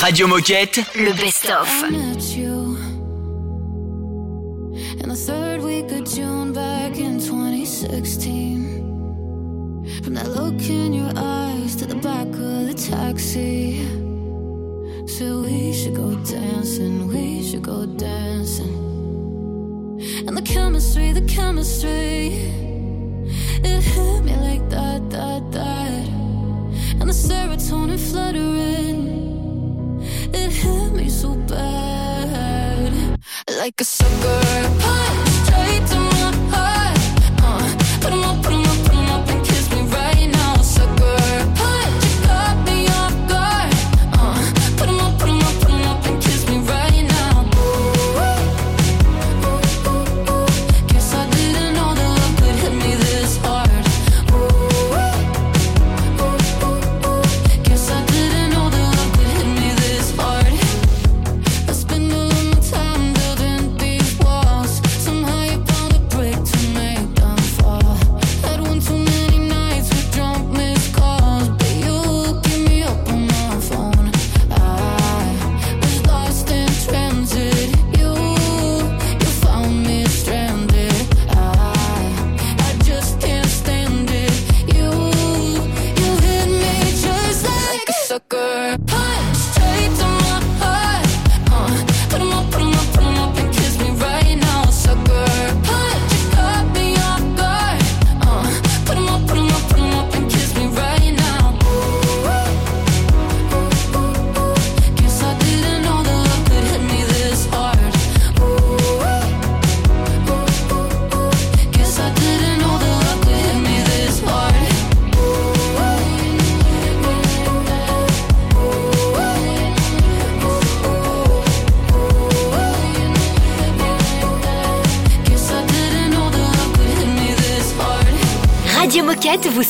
Radio 0.00 0.26
Moquette, 0.28 0.80
Le 0.94 1.12
met 1.14 2.36
you 2.36 2.91
in 5.00 5.08
the 5.08 5.16
third 5.16 5.62
week 5.62 5.90
of 5.92 6.04
June 6.04 6.52
back 6.52 6.98
in 6.98 7.18
2016. 7.18 10.02
From 10.02 10.12
that 10.14 10.28
look 10.28 10.60
in 10.68 10.92
your 10.92 11.10
eyes 11.16 11.74
to 11.76 11.86
the 11.86 11.94
back 11.96 12.28
of 12.28 12.66
the 12.66 12.74
taxi. 12.74 13.86
So 15.06 15.40
we 15.42 15.72
should 15.72 15.94
go 15.94 16.14
dancing, 16.24 17.08
we 17.08 17.42
should 17.42 17.62
go 17.62 17.86
dancing. 17.86 18.68
And 20.26 20.36
the 20.36 20.42
chemistry, 20.42 21.12
the 21.12 21.22
chemistry, 21.22 22.50
it 23.64 23.82
hit 23.82 24.24
me 24.24 24.36
like 24.36 24.68
that, 24.70 25.08
that, 25.10 25.52
that. 25.52 26.08
And 27.00 27.08
the 27.08 27.14
serotonin 27.14 27.98
fluttering. 27.98 29.21
Like 33.62 33.80
a 33.80 33.84
sucker 33.84 35.01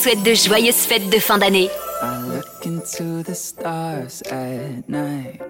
souhaite 0.02 0.22
de 0.24 0.34
joyeuses 0.34 0.84
fêtes 0.84 1.08
de 1.10 1.18
fin 1.20 1.38
d'année. 1.38 1.70
I 2.02 2.18
look 2.26 2.66
into 2.66 3.22
the 3.22 3.34
stars 3.34 4.20
at 4.32 4.88
night. 4.88 5.40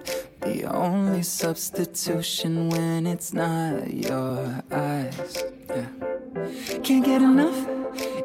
The 0.41 0.65
only 0.71 1.23
substitution 1.23 2.69
when 2.69 3.07
it's 3.07 3.33
not 3.33 3.91
your 3.91 4.63
eyes. 4.71 5.43
Yeah. 5.69 5.87
Can't 6.83 7.03
get 7.03 7.23
enough, 7.23 7.57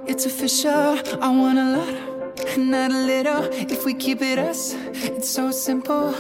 it's 0.07 0.27
official. 0.27 0.99
I 1.23 1.31
want 1.31 1.59
a 1.59 1.79
lot, 1.79 1.95
not 2.59 2.91
a 2.91 2.99
little. 2.99 3.45
If 3.53 3.85
we 3.85 3.95
keep 3.95 4.21
it 4.23 4.39
us, 4.39 4.75
it's 4.93 5.29
so 5.29 5.51
simple. 5.51 6.13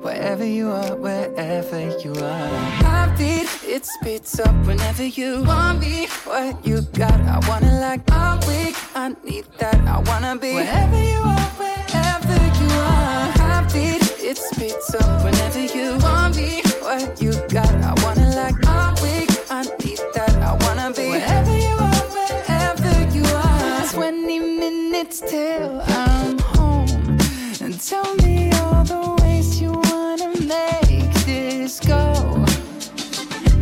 Wherever 0.00 0.44
you 0.44 0.70
are, 0.70 0.96
wherever 0.96 1.80
you 2.00 2.12
are. 2.12 2.48
Heartbeat, 2.82 3.48
it 3.64 3.84
speeds 3.84 4.40
up 4.40 4.54
whenever 4.66 5.04
you 5.04 5.42
want 5.42 5.80
me. 5.80 6.06
What 6.24 6.66
you 6.66 6.80
got, 6.92 7.20
I 7.20 7.38
wanna 7.48 7.80
like. 7.80 8.00
I'm 8.10 8.40
weak, 8.48 8.76
I 8.94 9.14
need 9.24 9.46
that. 9.58 9.76
I 9.86 9.98
wanna 10.00 10.36
be 10.36 10.54
wherever 10.54 11.02
you 11.02 11.20
are, 11.34 11.50
wherever 11.60 12.38
you 12.60 12.70
are. 12.94 13.26
Heartbeat, 13.40 14.02
it 14.20 14.38
speeds 14.38 14.94
up 14.94 15.24
whenever 15.24 15.60
you 15.60 15.98
want 15.98 16.36
me. 16.36 16.62
What 16.80 17.20
you 17.20 17.32
got, 17.48 17.72
I 17.82 17.94
wanna 18.02 18.34
like. 18.34 18.65
Minutes 25.06 25.20
till 25.20 25.80
I'm 25.82 26.38
home. 26.38 27.18
And 27.60 27.80
tell 27.80 28.14
me 28.16 28.50
all 28.52 28.84
the 28.84 29.22
ways 29.22 29.60
you 29.60 29.70
wanna 29.70 30.30
make 30.40 31.14
this 31.24 31.78
go. 31.80 32.12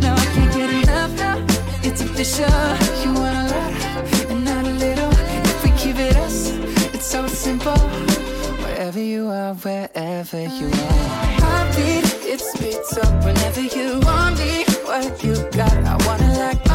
Now 0.01 0.15
I 0.15 0.27
can't 0.35 0.55
get 0.55 0.71
enough 0.71 1.13
now. 1.19 1.45
It's 1.83 2.01
official. 2.01 2.47
You 3.03 3.13
want 3.21 3.37
a 3.37 3.47
lot 3.55 3.73
and 4.31 4.45
not 4.45 4.65
a 4.65 4.75
little. 4.85 5.13
If 5.51 5.65
we 5.65 5.71
keep 5.73 5.97
it 5.99 6.17
us, 6.17 6.51
it's 6.95 7.07
so 7.07 7.27
simple. 7.27 7.79
Wherever 8.63 9.01
you 9.01 9.29
are, 9.29 9.55
wherever 9.55 10.41
you 10.41 10.67
are. 10.67 11.05
Heartbeat, 11.45 12.05
it 12.33 12.41
speeds 12.41 12.97
up 12.99 13.25
whenever 13.25 13.61
you 13.61 14.01
want 14.01 14.39
me. 14.39 14.65
What 14.85 15.23
you 15.23 15.35
got, 15.51 15.77
I 15.93 15.97
wanna 16.07 16.39
like 16.39 16.74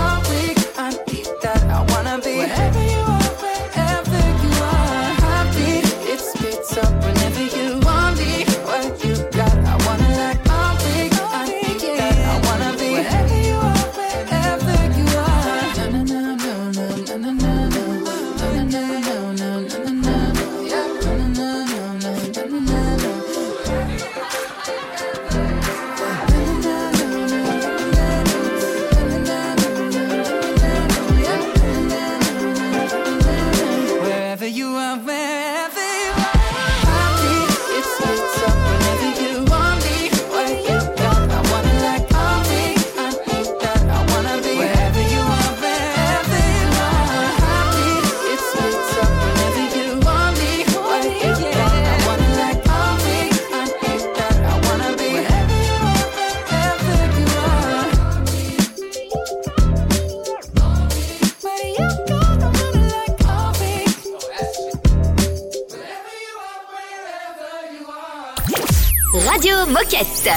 You 70.30 70.36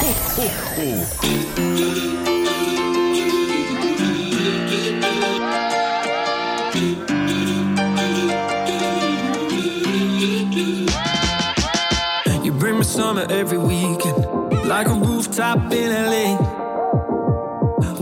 bring 12.53 12.79
me 12.79 12.85
summer 12.85 13.27
every 13.29 13.59
weekend, 13.59 14.25
like 14.67 14.87
a 14.87 14.95
rooftop 14.95 15.71
in 15.71 15.91
LA. 15.91 16.37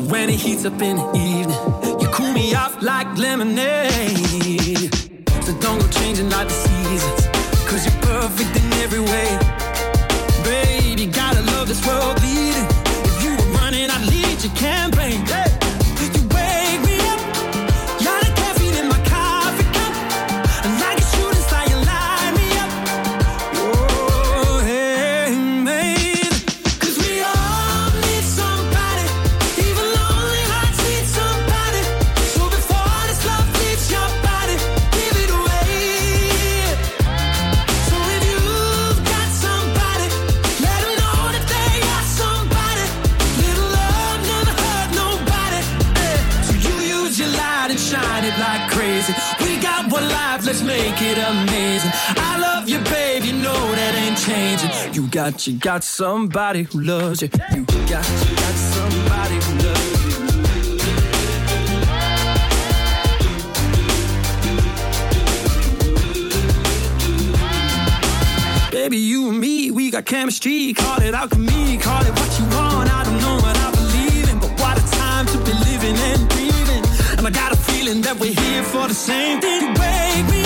When 0.09 0.31
it 0.31 0.39
heats 0.39 0.65
up 0.65 0.81
in 0.81 0.95
the 0.95 1.13
evening, 1.17 2.01
you 2.01 2.07
cool 2.13 2.33
me 2.33 2.55
off 2.55 2.81
like 2.81 3.19
lemonade. 3.19 4.95
So 5.43 5.59
don't 5.59 5.81
go 5.81 5.89
changing 5.89 6.31
like 6.31 6.47
the 6.47 6.55
seasons, 6.55 7.27
cause 7.67 7.85
you're 7.85 8.01
perfect 8.03 8.57
in 8.57 8.73
every 8.75 9.01
way. 9.01 9.60
World 11.87 12.21
leading. 12.23 12.67
If 13.07 13.25
you 13.25 13.31
were 13.37 13.59
running, 13.59 13.91
I'd 13.91 14.07
lead 14.07 14.43
your 14.45 14.55
campaign. 14.55 15.25
Hey. 15.27 15.50
Got, 55.11 55.47
you 55.47 55.55
got 55.55 55.83
somebody 55.83 56.63
who 56.63 56.81
loves 56.83 57.23
you. 57.23 57.29
You 57.53 57.65
got, 57.65 57.81
you 57.89 57.91
got 57.91 58.05
somebody 58.55 59.35
who 59.35 59.55
loves 59.67 60.05
you. 60.05 60.11
Baby, 68.71 68.99
you 68.99 69.31
and 69.31 69.41
me, 69.41 69.71
we 69.73 69.91
got 69.91 70.05
chemistry. 70.05 70.73
Call 70.75 71.03
it 71.03 71.15
alchemy, 71.15 71.79
call 71.79 72.03
it 72.03 72.13
what 72.13 72.39
you 72.39 72.45
want. 72.57 72.93
I 72.93 73.05
don't 73.05 73.21
know 73.21 73.37
what 73.37 73.57
I 73.57 73.71
believe 73.73 74.31
in, 74.31 74.39
but 74.39 74.51
what 74.61 74.79
a 74.79 74.91
time 74.97 75.27
to 75.27 75.39
be 75.39 75.53
living 75.65 75.97
and 75.97 76.29
breathing. 76.29 76.85
And 77.19 77.27
I 77.27 77.31
got 77.31 77.53
a 77.53 77.57
feeling 77.57 78.01
that 78.03 78.19
we're 78.21 78.33
here 78.33 78.63
for 78.63 78.87
the 78.87 78.95
same 78.95 79.41
thing. 79.41 79.75
Me 80.31 80.40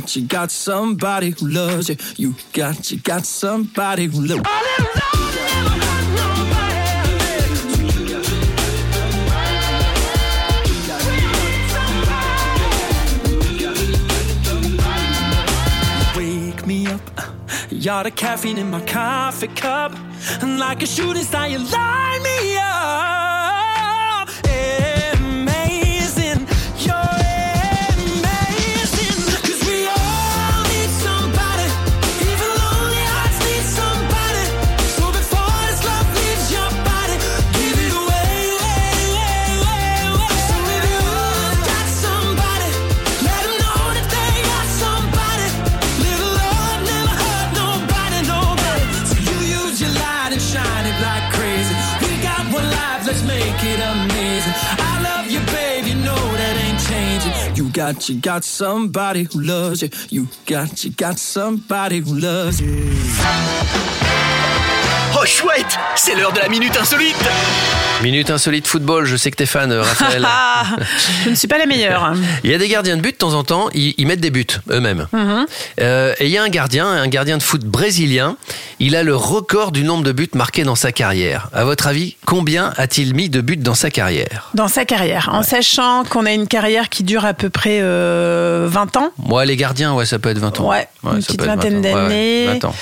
got, 0.00 0.16
you 0.16 0.26
got 0.26 0.50
somebody 0.50 1.30
who 1.30 1.48
loves 1.48 1.88
you. 1.88 1.96
You 2.16 2.34
got, 2.52 2.90
you 2.90 2.98
got 2.98 3.24
somebody 3.24 4.06
who 4.06 4.26
loves 4.26 4.32
you. 4.32 4.42
Wake 16.16 16.66
me 16.66 16.86
up, 16.88 17.00
you're 17.70 18.02
the 18.02 18.10
caffeine 18.10 18.58
in 18.58 18.70
my 18.70 18.80
coffee 18.80 19.48
cup, 19.48 19.92
and 20.42 20.58
like 20.58 20.82
a 20.82 20.86
shooting 20.86 21.22
star, 21.22 21.48
you 21.48 21.58
light 21.58 22.20
me 22.22 22.43
got, 57.92 58.08
you 58.08 58.20
got 58.20 58.44
somebody 58.44 59.24
who 59.24 59.42
loves 59.42 59.82
you. 59.82 59.90
You 60.08 60.28
got, 60.46 60.84
you 60.84 60.90
got 60.92 61.18
somebody 61.18 61.98
who 62.00 62.18
loves 62.18 62.60
you. 62.60 63.83
Oh 65.24 65.26
chouette, 65.26 65.78
c'est 65.96 66.14
l'heure 66.14 66.32
de 66.34 66.38
la 66.38 66.50
minute 66.50 66.76
insolite. 66.78 67.16
Minute 68.02 68.28
insolite 68.28 68.66
football, 68.66 69.06
je 69.06 69.16
sais 69.16 69.30
que 69.30 69.36
t'es 69.36 69.46
fan, 69.46 69.72
euh, 69.72 69.80
Raphaël. 69.82 70.26
Je 71.24 71.30
ne 71.30 71.34
suis 71.34 71.48
pas 71.48 71.56
la 71.56 71.64
meilleure. 71.64 72.12
Il 72.44 72.50
y 72.50 72.54
a 72.54 72.58
des 72.58 72.68
gardiens 72.68 72.98
de 72.98 73.00
but, 73.00 73.12
de 73.12 73.16
temps 73.16 73.32
en 73.32 73.42
temps, 73.42 73.70
ils, 73.72 73.94
ils 73.96 74.06
mettent 74.06 74.20
des 74.20 74.30
buts 74.30 74.46
eux-mêmes. 74.70 75.06
Mhm. 75.12 75.46
Euh, 75.80 76.14
et 76.18 76.26
il 76.26 76.30
y 76.30 76.36
a 76.36 76.42
un 76.42 76.48
gardien, 76.50 76.86
un 76.86 77.06
gardien 77.08 77.38
de 77.38 77.42
foot 77.42 77.62
brésilien, 77.64 78.36
il 78.80 78.96
a 78.96 79.02
le 79.02 79.16
record 79.16 79.72
du 79.72 79.82
nombre 79.84 80.02
de 80.04 80.12
buts 80.12 80.28
marqués 80.34 80.64
dans 80.64 80.74
sa 80.74 80.92
carrière. 80.92 81.48
À 81.54 81.64
votre 81.64 81.86
avis, 81.86 82.16
combien 82.26 82.74
a-t-il 82.76 83.14
mis 83.14 83.30
de 83.30 83.40
buts 83.40 83.56
dans 83.56 83.74
sa 83.74 83.90
carrière? 83.90 84.50
Dans 84.52 84.68
sa 84.68 84.84
carrière, 84.84 85.30
en 85.32 85.42
sachant 85.42 86.04
qu'on 86.04 86.26
a 86.26 86.32
une 86.32 86.48
carrière 86.48 86.90
qui 86.90 87.02
dure 87.02 87.24
à 87.24 87.32
peu 87.32 87.48
près 87.48 87.78
euh, 87.80 88.66
20 88.68 88.96
ans. 88.98 89.10
Moi, 89.18 89.46
les 89.46 89.56
gardiens, 89.56 89.94
ouais, 89.94 90.04
ça 90.04 90.18
peut 90.18 90.28
être 90.28 90.38
20 90.38 90.60
ans. 90.60 90.68
Ouais, 90.68 90.86
une 91.04 91.22
ça 91.22 91.26
petite 91.28 91.38
peut 91.40 91.46
être 91.48 91.50
20 91.50 91.54
ans. 91.54 91.56
vingtaine 91.56 91.80
Ouais, 91.80 91.94
ouais, 91.94 92.08
d'années. 92.08 92.58
20 92.60 92.64
ans. 92.66 92.74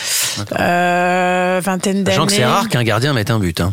Vingtaine 1.61 2.05
d'années. 2.05 2.17
C'est 2.37 2.45
rare 2.45 2.69
qu'un 2.69 2.83
gardien 2.85 3.13
mette 3.13 3.31
un 3.31 3.39
but. 3.39 3.61
Hein. 3.61 3.73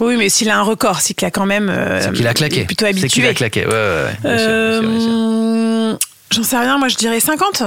Oui, 0.00 0.16
mais 0.16 0.28
s'il 0.28 0.48
a 0.50 0.58
un 0.58 0.62
record, 0.62 1.00
c'est 1.00 1.14
qu'il 1.14 1.26
a 1.26 1.30
quand 1.30 1.46
même. 1.46 1.68
euh, 1.68 2.00
C'est 2.00 2.12
qu'il 2.12 2.26
a 2.26 2.34
claqué. 2.34 2.64
plutôt 2.64 2.84
C'est 2.84 2.90
habitué. 2.90 3.08
qu'il 3.08 3.26
a 3.26 3.34
claqué. 3.34 3.66
Ouais, 3.66 3.72
ouais, 3.72 4.04
ouais. 4.04 4.16
Bien 4.22 4.38
sûr, 4.38 4.48
bien 4.48 4.80
sûr, 4.80 4.88
bien 4.90 5.00
sûr. 5.00 5.98
J'en 6.30 6.42
sais 6.42 6.58
rien, 6.58 6.76
moi 6.78 6.88
je 6.88 6.96
dirais 6.96 7.20
50. 7.20 7.62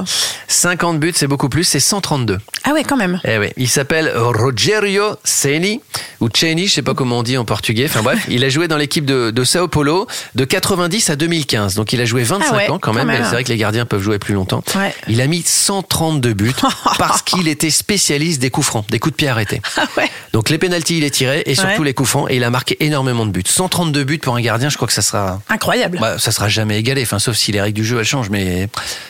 50 0.48 1.00
buts, 1.00 1.14
c'est 1.16 1.28
beaucoup 1.28 1.50
plus, 1.50 1.64
c'est 1.64 1.80
132. 1.80 2.38
Ah 2.64 2.74
ouais, 2.74 2.84
quand 2.84 2.96
même. 2.98 3.20
Eh 3.24 3.40
oui, 3.40 3.48
il 3.58 3.68
s'appelle 3.68 4.12
Rogerio 4.16 5.16
Ceni 5.24 5.82
ou 6.20 6.30
Ceni, 6.32 6.68
je 6.68 6.74
sais 6.74 6.82
pas 6.84 6.94
comment 6.94 7.20
on 7.20 7.24
dit 7.24 7.38
en 7.38 7.46
portugais. 7.46 7.86
Enfin 7.86 8.04
bref, 8.04 8.26
il 8.30 8.44
a 8.44 8.50
joué 8.50 8.68
dans 8.68 8.78
l'équipe 8.78 9.04
de, 9.06 9.32
de 9.32 9.44
Sao 9.44 9.68
Paulo 9.68 10.06
de 10.36 10.46
90 10.46 11.10
à 11.10 11.16
2015. 11.16 11.74
Donc 11.76 11.92
il 11.94 12.02
a 12.02 12.06
joué 12.06 12.22
25 12.24 12.46
Ah 12.52 12.56
ouais, 12.56 12.70
ans 12.70 12.78
quand 12.80 12.94
même. 12.94 13.08
même. 13.08 13.24
C'est 13.24 13.32
vrai 13.32 13.44
que 13.44 13.50
les 13.50 13.58
gardiens 13.58 13.86
peuvent 13.88 14.02
jouer 14.04 14.20
plus 14.20 14.36
longtemps. 14.36 14.64
Ouais. 14.76 14.94
Il 15.08 15.22
a 15.22 15.28
mis 15.28 15.42
132 15.44 16.34
buts 16.34 16.54
parce 17.00 17.24
qu'il 17.24 17.48
était 17.48 17.72
spécialiste 17.72 18.40
des 18.40 18.52
coups 18.52 18.68
francs, 18.68 18.86
des 18.92 19.00
coups 19.00 19.14
de 19.14 19.18
pied 19.18 19.28
arrêtés. 19.28 19.62
Ah 19.78 19.88
ouais. 19.98 20.10
Donc 20.34 20.50
les 20.52 20.60
pénalties, 20.60 20.98
il 20.98 21.02
les 21.02 21.10
tirait 21.12 21.42
et 21.48 21.56
surtout 21.56 21.82
les 21.84 21.96
coups 21.96 22.10
francs 22.10 22.30
et 22.30 22.36
il 22.36 22.44
a 22.44 22.52
marqué 22.52 22.78
énormément 22.86 23.26
de 23.26 23.32
buts. 23.32 23.42
132 23.46 24.04
buts 24.04 24.20
pour 24.20 24.36
un 24.36 24.42
gardien, 24.42 24.70
je 24.70 24.76
crois 24.76 24.88
que 24.88 24.94
ça 24.94 25.02
sera 25.02 25.42
Incroyable. 25.50 25.98
bah, 26.00 26.20
ça 26.20 26.32
sera 26.32 26.48
jamais 26.48 26.78
égalé, 26.80 27.02
enfin 27.02 27.18
sauf 27.18 27.36
si 27.36 27.52
les 27.52 27.60
règles 27.62 27.76
du 27.76 27.86
jeu 27.86 27.98
elles 28.00 28.06
changent, 28.06 28.30
mais 28.30 28.51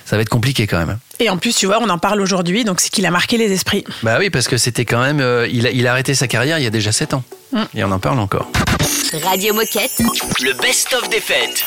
ça 0.06 0.16
va 0.16 0.22
être 0.22 0.30
compliqué 0.30 0.68
quand 0.68 0.78
même. 0.78 0.98
Et 1.20 1.30
en 1.30 1.38
plus, 1.38 1.56
tu 1.56 1.66
vois, 1.66 1.80
on 1.82 1.90
en 1.90 1.98
parle 1.98 2.22
aujourd'hui, 2.22 2.64
donc 2.64 2.82
c'est 2.82 2.90
qu'il 2.90 3.06
a 3.06 3.12
marqué 3.12 3.38
les 3.38 3.52
esprits. 3.52 3.84
Bah 4.04 4.18
oui, 4.20 4.30
parce 4.30 4.48
que 4.48 4.58
c'était 4.58 4.86
quand 4.86 5.02
même, 5.02 5.20
euh, 5.20 5.48
il, 5.52 5.68
a, 5.68 5.72
il 5.72 5.88
a 5.88 5.92
arrêté 5.92 6.16
sa 6.16 6.28
carrière 6.28 6.58
il 6.58 6.64
y 6.64 6.68
a 6.68 6.72
déjà 6.72 6.92
7 6.92 7.14
ans. 7.14 7.24
Mm. 7.52 7.64
Et 7.76 7.84
on 7.84 7.92
en 7.92 8.00
parle 8.00 8.20
encore. 8.20 8.48
Radio 9.24 9.54
Moquette. 9.54 10.02
Le 10.42 10.54
best-of 10.54 11.10
des 11.10 11.20
fêtes. 11.20 11.64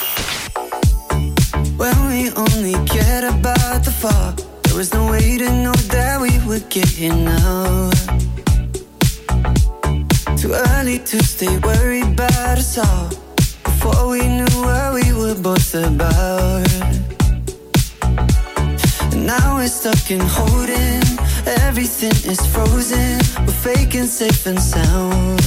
When 1.78 1.94
we 2.08 2.30
only 2.36 2.74
cared 2.86 3.24
about 3.24 3.82
the 3.82 3.90
fall, 3.90 4.34
there 4.62 4.76
was 4.76 4.92
no 4.94 5.10
way 5.10 5.38
to 5.38 5.50
know 5.50 5.74
that 5.90 6.20
we 6.20 6.30
would 6.46 6.68
get 6.70 6.86
here 6.86 7.12
now. 7.12 7.90
Too 10.36 10.52
early 10.52 11.00
to 11.00 11.22
stay 11.24 11.58
worried 11.58 12.04
about 12.04 12.58
us 12.58 12.78
all. 12.78 13.24
before 13.84 14.08
we 14.08 14.26
knew 14.26 14.46
what 14.62 14.94
we 14.94 15.12
were 15.12 15.34
both 15.34 15.74
about. 15.74 17.13
And 19.14 19.26
now 19.26 19.56
we're 19.56 19.68
stuck 19.68 20.10
in 20.10 20.18
holding. 20.18 21.02
Everything 21.46 22.16
is 22.28 22.44
frozen. 22.52 23.20
We're 23.46 23.60
faking 23.62 24.06
safe 24.06 24.44
and 24.46 24.60
sound. 24.60 25.40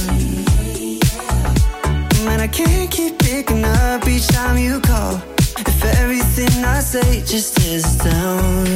Man, 2.24 2.40
I 2.40 2.48
can't 2.48 2.90
keep 2.90 3.18
picking 3.18 3.64
up 3.64 4.08
each 4.08 4.26
time 4.28 4.56
you 4.56 4.80
call. 4.80 5.20
If 5.58 5.84
everything 6.00 6.64
I 6.64 6.80
say 6.80 7.20
just 7.26 7.58
is 7.60 7.84
down. 7.98 8.66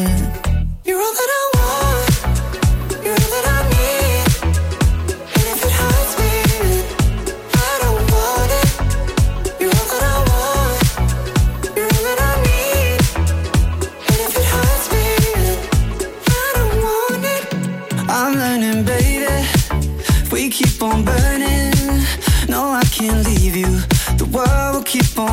You're 0.84 1.00
all 1.00 1.14
that 1.20 1.30
I 1.40 1.50
want. 1.54 1.91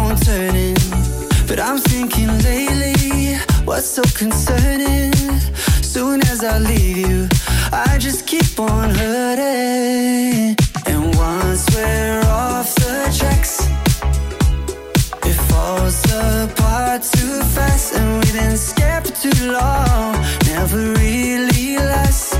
On 0.09 0.15
turning. 0.17 0.75
But 1.47 1.59
I'm 1.59 1.77
thinking 1.77 2.29
lately, 2.39 3.37
what's 3.65 3.87
so 3.87 4.01
concerning? 4.17 5.13
Soon 5.81 6.21
as 6.21 6.43
I 6.43 6.57
leave 6.59 6.97
you, 6.97 7.27
I 7.71 7.97
just 7.99 8.25
keep 8.25 8.59
on 8.59 8.89
hurting. 8.89 10.55
And 10.85 11.15
once 11.15 11.65
we're 11.75 12.21
off 12.25 12.73
the 12.75 13.15
tracks, 13.17 13.67
it 15.25 15.37
falls 15.49 16.03
apart 16.05 17.03
too 17.03 17.41
fast. 17.55 17.95
And 17.95 18.21
been 18.33 18.57
scared 18.57 19.07
for 19.07 19.29
too 19.29 19.51
long, 19.51 20.13
never 20.45 20.77
really 20.93 21.77
lasts. 21.77 22.35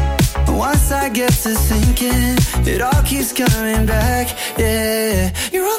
Once 0.48 0.92
I 0.92 1.10
get 1.10 1.32
to 1.44 1.54
thinking, 1.70 2.36
it 2.66 2.82
all 2.82 3.04
keeps 3.04 3.32
coming 3.34 3.86
back. 3.86 4.28
Yeah, 4.58 5.32
you're 5.52 5.79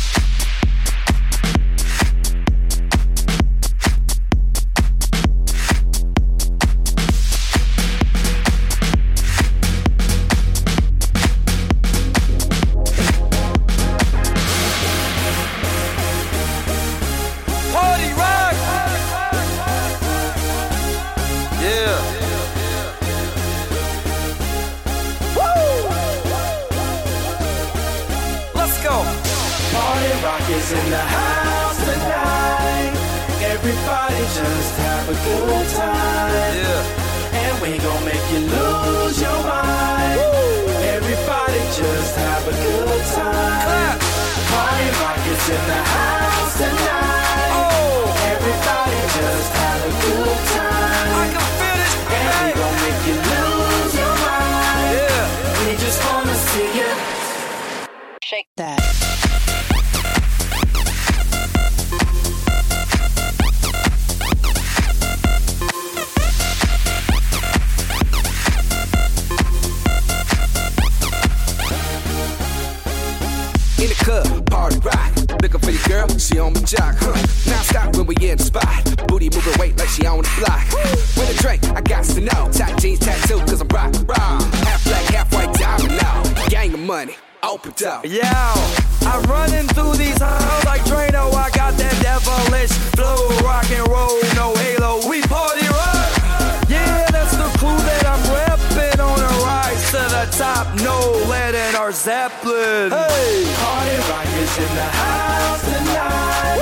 Zeppelin. 102.01 102.89
Hey, 102.89 103.45
Party 103.61 103.95
rock 104.09 104.25
is 104.25 104.57
in 104.57 104.73
the 104.73 104.89
house 104.89 105.61
tonight. 105.61 106.57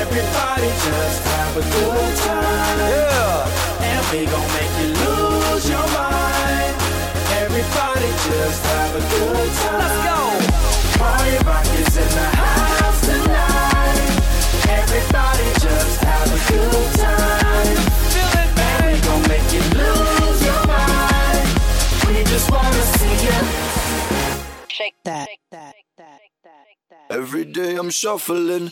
Everybody 0.00 0.68
just 0.68 1.22
have 1.28 1.56
a 1.58 1.60
good 1.60 2.16
time. 2.24 2.78
yeah. 2.88 3.84
And 3.84 4.02
we 4.10 4.24
gon' 4.24 4.48
make 4.56 4.72
you 4.80 4.88
lose 5.04 5.68
your 5.68 5.86
mind. 5.92 6.76
Everybody 7.44 8.08
just 8.24 8.64
have 8.64 8.96
a 8.96 9.00
good 9.00 9.52
time. 9.52 9.78
Let's 9.80 10.40
go. 10.40 10.43
Every 27.26 27.46
day 27.46 27.76
I'm 27.76 27.88
shuffling. 27.88 28.70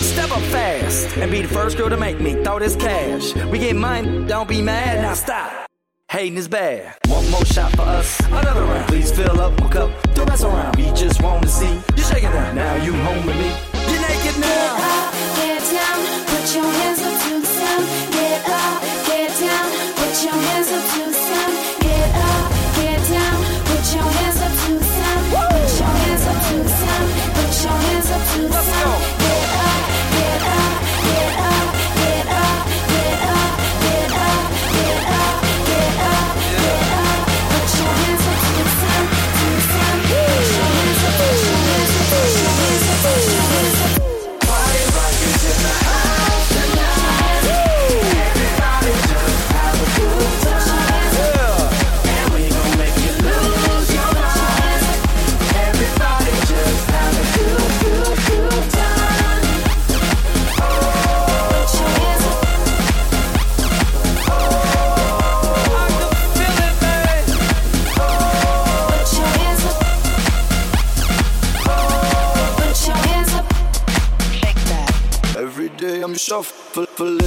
Step 0.00 0.30
up 0.30 0.42
fast 0.52 1.16
and 1.16 1.32
be 1.32 1.42
the 1.42 1.48
first 1.48 1.76
girl 1.76 1.90
to 1.90 1.96
make 1.96 2.20
me 2.20 2.34
throw 2.44 2.60
this 2.60 2.76
cash. 2.76 3.34
We 3.46 3.58
get 3.58 3.74
mine, 3.74 4.28
don't 4.28 4.48
be 4.48 4.62
mad, 4.62 5.02
now 5.02 5.14
stop. 5.14 5.67
Hating 6.10 6.38
is 6.38 6.48
bad. 6.48 6.96
One 7.08 7.30
more 7.30 7.44
shot 7.44 7.70
for 7.72 7.82
us, 7.82 8.18
another 8.28 8.62
round. 8.62 8.88
Please 8.88 9.12
fill 9.12 9.38
up 9.42 9.60
my 9.60 9.68
cup, 9.68 9.90
don't 10.14 10.26
mess 10.26 10.42
around. 10.42 10.74
We 10.76 10.84
just 10.92 11.22
want 11.22 11.42
to 11.42 11.48
see 11.50 11.70
you 11.96 12.02
shaking 12.02 12.30
now. 12.30 12.50
Now 12.54 12.76
you 12.76 12.94
home 12.94 13.26
with 13.26 13.36
me. 13.36 13.52
You're 13.92 14.00
naked 14.00 14.40
now. 14.40 14.78
Get 14.80 14.88
up, 14.88 15.12
get 15.36 15.60
down, 15.68 15.98
put 16.32 16.54
your 16.56 16.64
hands 16.64 17.02
up 17.02 17.12
to 17.24 17.40
the 17.40 17.46
sound. 17.46 17.84
Get 18.10 18.40
up, 18.48 18.82
get 19.04 19.28
down, 19.38 19.68
put 19.96 20.24
your 20.24 20.32
hands. 20.32 20.67
full, 76.78 76.86
full 76.86 77.17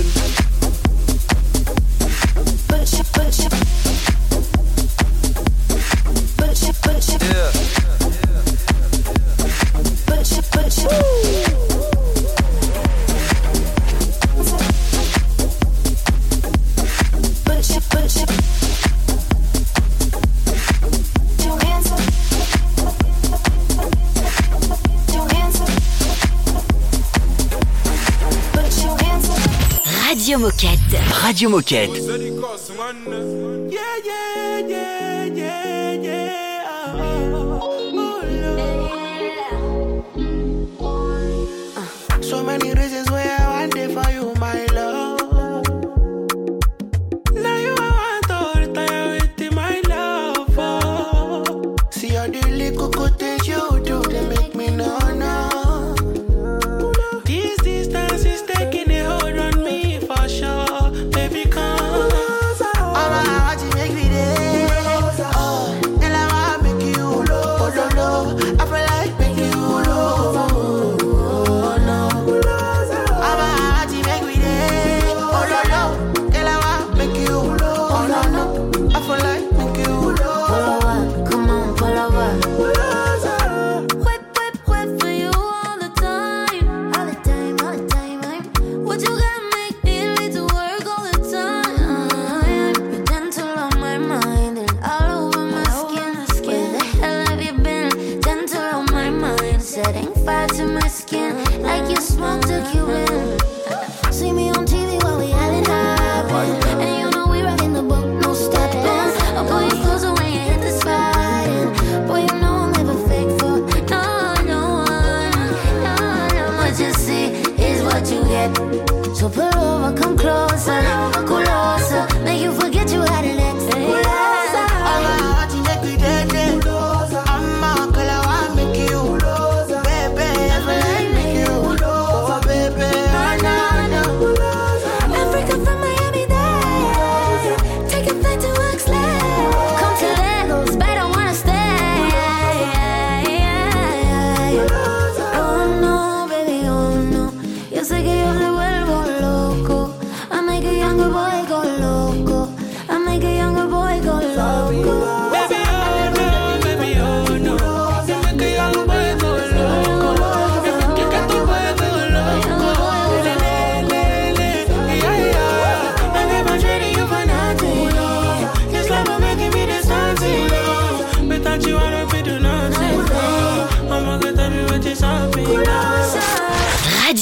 Radio 31.41 31.49
Moquette. 31.49 31.99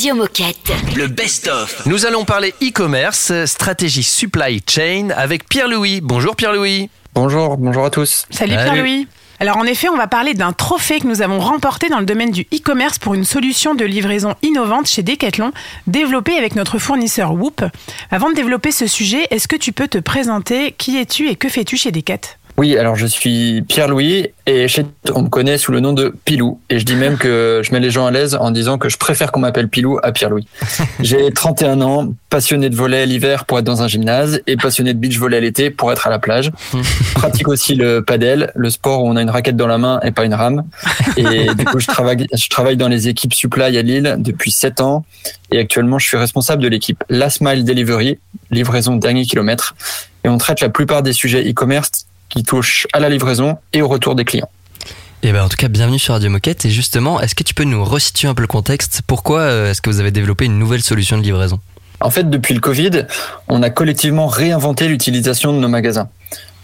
Le 0.10 1.06
best-of. 1.06 1.86
Nous 1.86 2.08
allons 2.08 2.26
parler 2.26 2.56
e-commerce, 2.64 3.32
stratégie 3.46 4.02
supply 4.02 4.60
chain 4.68 5.10
avec 5.16 5.48
Pierre-Louis. 5.48 6.02
Bonjour 6.02 6.36
Pierre-Louis. 6.36 6.90
Bonjour, 7.14 7.58
bonjour 7.58 7.86
à 7.86 7.92
tous. 7.92 8.26
Salut, 8.32 8.54
Pierre-Louis. 8.54 9.08
Alors 9.40 9.58
en 9.58 9.66
effet, 9.66 9.88
on 9.88 9.98
va 9.98 10.08
parler 10.08 10.34
d'un 10.34 10.52
trophée 10.52 11.00
que 11.00 11.06
nous 11.06 11.22
avons 11.22 11.40
remporté 11.40 11.90
dans 11.90 12.00
le 12.00 12.06
domaine 12.06 12.32
du 12.32 12.42
e-commerce 12.52 12.98
pour 12.98 13.14
une 13.14 13.24
solution 13.24 13.76
de 13.76 13.86
livraison 13.86 14.34
innovante 14.42 14.88
chez 14.88 15.04
Decathlon, 15.04 15.52
développée 15.86 16.38
avec 16.38 16.56
notre 16.56 16.80
fournisseur 16.80 17.34
Whoop. 17.34 17.64
Avant 18.10 18.32
de 18.32 18.36
développer 18.36 18.72
ce 18.72 18.88
sujet, 18.88 19.28
est-ce 19.30 19.48
que 19.48 19.56
tu 19.56 19.74
peux 19.74 19.88
te 19.88 20.00
présenter? 20.00 20.72
Qui 20.72 20.98
es-tu 20.98 21.30
et 21.30 21.36
que 21.36 21.50
fais-tu 21.50 21.78
chez 21.78 21.92
Decathlon? 21.92 22.39
Oui, 22.60 22.78
alors 22.78 22.98
je 22.98 23.06
suis 23.06 23.62
Pierre-Louis 23.62 24.32
et 24.46 24.68
chez 24.68 24.86
on 25.16 25.22
me 25.22 25.30
connaît 25.30 25.58
sous 25.58 25.72
le 25.72 25.80
nom 25.80 25.94
de 25.94 26.14
Pilou. 26.26 26.60
Et 26.70 26.78
je 26.78 26.84
dis 26.84 26.98
même 26.98 27.18
que 27.18 27.62
je 27.64 27.72
mets 27.72 27.80
les 27.80 27.90
gens 27.90 28.06
à 28.06 28.12
l'aise 28.12 28.36
en 28.36 28.52
disant 28.52 28.78
que 28.78 28.90
je 28.90 28.98
préfère 28.98 29.32
qu'on 29.32 29.40
m'appelle 29.40 29.70
Pilou 29.70 29.98
à 30.04 30.12
Pierre-Louis. 30.12 30.46
J'ai 31.00 31.32
31 31.32 31.80
ans, 31.80 32.14
passionné 32.30 32.70
de 32.70 32.76
volet 32.76 33.06
l'hiver 33.06 33.46
pour 33.46 33.60
être 33.60 33.66
dans 33.66 33.82
un 33.82 33.88
gymnase 33.88 34.42
et 34.46 34.58
passionné 34.58 34.94
de 34.94 35.00
beach 35.00 35.18
volley 35.18 35.40
l'été 35.40 35.70
pour 35.70 35.90
être 35.94 36.06
à 36.06 36.10
la 36.10 36.20
plage. 36.20 36.52
Pratique 37.16 37.48
aussi 37.48 37.76
le 37.76 38.04
padel, 38.04 38.52
le 38.56 38.70
sport 38.70 39.06
où 39.06 39.08
on 39.08 39.16
a 39.16 39.22
une 39.22 39.30
raquette 39.30 39.56
dans 39.56 39.68
la 39.68 39.78
main 39.78 40.02
et 40.04 40.12
pas 40.12 40.26
une 40.26 40.34
rame. 40.34 40.66
Et 41.16 41.48
du 41.56 41.64
coup, 41.64 41.80
je 41.80 41.88
travaille, 41.88 42.28
je 42.36 42.50
travaille 42.50 42.76
dans 42.76 42.90
les 42.90 43.08
équipes 43.08 43.34
supply 43.34 43.78
à 43.78 43.82
Lille 43.82 44.18
depuis 44.20 44.52
7 44.52 44.82
ans 44.82 45.06
et 45.54 45.60
actuellement, 45.60 45.98
je 45.98 46.06
suis 46.06 46.18
responsable 46.18 46.62
de 46.62 46.68
l'équipe 46.68 47.06
Last 47.08 47.40
Mile 47.40 47.64
Delivery, 47.64 48.20
livraison 48.52 48.98
dernier 48.98 49.24
kilomètre. 49.24 49.76
Et 50.26 50.28
on 50.28 50.38
traite 50.38 50.60
la 50.60 50.68
plupart 50.68 51.04
des 51.04 51.14
sujets 51.14 51.50
e-commerce 51.50 52.09
qui 52.30 52.44
touchent 52.44 52.88
à 52.94 53.00
la 53.00 53.10
livraison 53.10 53.58
et 53.74 53.82
au 53.82 53.88
retour 53.88 54.16
des 54.16 54.26
clients. 54.26 54.50
Et 55.22 55.34
ben 55.34 55.44
en 55.44 55.50
tout 55.50 55.58
cas, 55.58 55.68
bienvenue 55.68 56.00
sur 56.00 56.14
Radio 56.14 56.30
Moquette. 56.30 56.66
Et 56.66 56.70
justement, 56.70 57.20
est-ce 57.20 57.36
que 57.36 57.44
tu 57.44 57.54
peux 57.54 57.66
nous 57.66 57.84
resituer 57.84 58.30
un 58.30 58.34
peu 58.34 58.42
le 58.42 58.48
contexte? 58.48 59.02
Pourquoi 59.06 59.42
euh, 59.42 59.72
est-ce 59.72 59.82
que 59.82 59.90
vous 59.90 60.00
avez 60.00 60.12
développé 60.12 60.46
une 60.46 60.58
nouvelle 60.58 60.82
solution 60.82 61.18
de 61.18 61.24
livraison? 61.24 61.60
En 62.00 62.10
fait, 62.10 62.30
depuis 62.30 62.54
le 62.54 62.62
Covid, 62.62 63.06
on 63.50 63.62
a 63.62 63.70
collectivement 63.70 64.28
réinventé 64.28 64.88
l'utilisation 64.88 65.52
de 65.52 65.58
nos 65.58 65.68
magasins. 65.68 66.08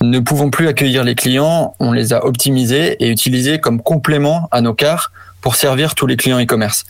Ne 0.02 0.20
pouvant 0.20 0.50
plus 0.50 0.68
accueillir 0.68 1.04
les 1.04 1.16
clients, 1.16 1.76
on 1.80 1.92
les 1.92 2.14
a 2.14 2.26
optimisés 2.26 2.96
et 3.04 3.10
utilisés 3.10 3.60
comme 3.60 3.82
complément 3.82 4.48
à 4.52 4.62
nos 4.62 4.74
cars 4.74 5.12
pour 5.42 5.56
servir 5.56 5.94
tous 5.94 6.08
les 6.08 6.16
clients 6.16 6.42
e-commerce. 6.42 6.86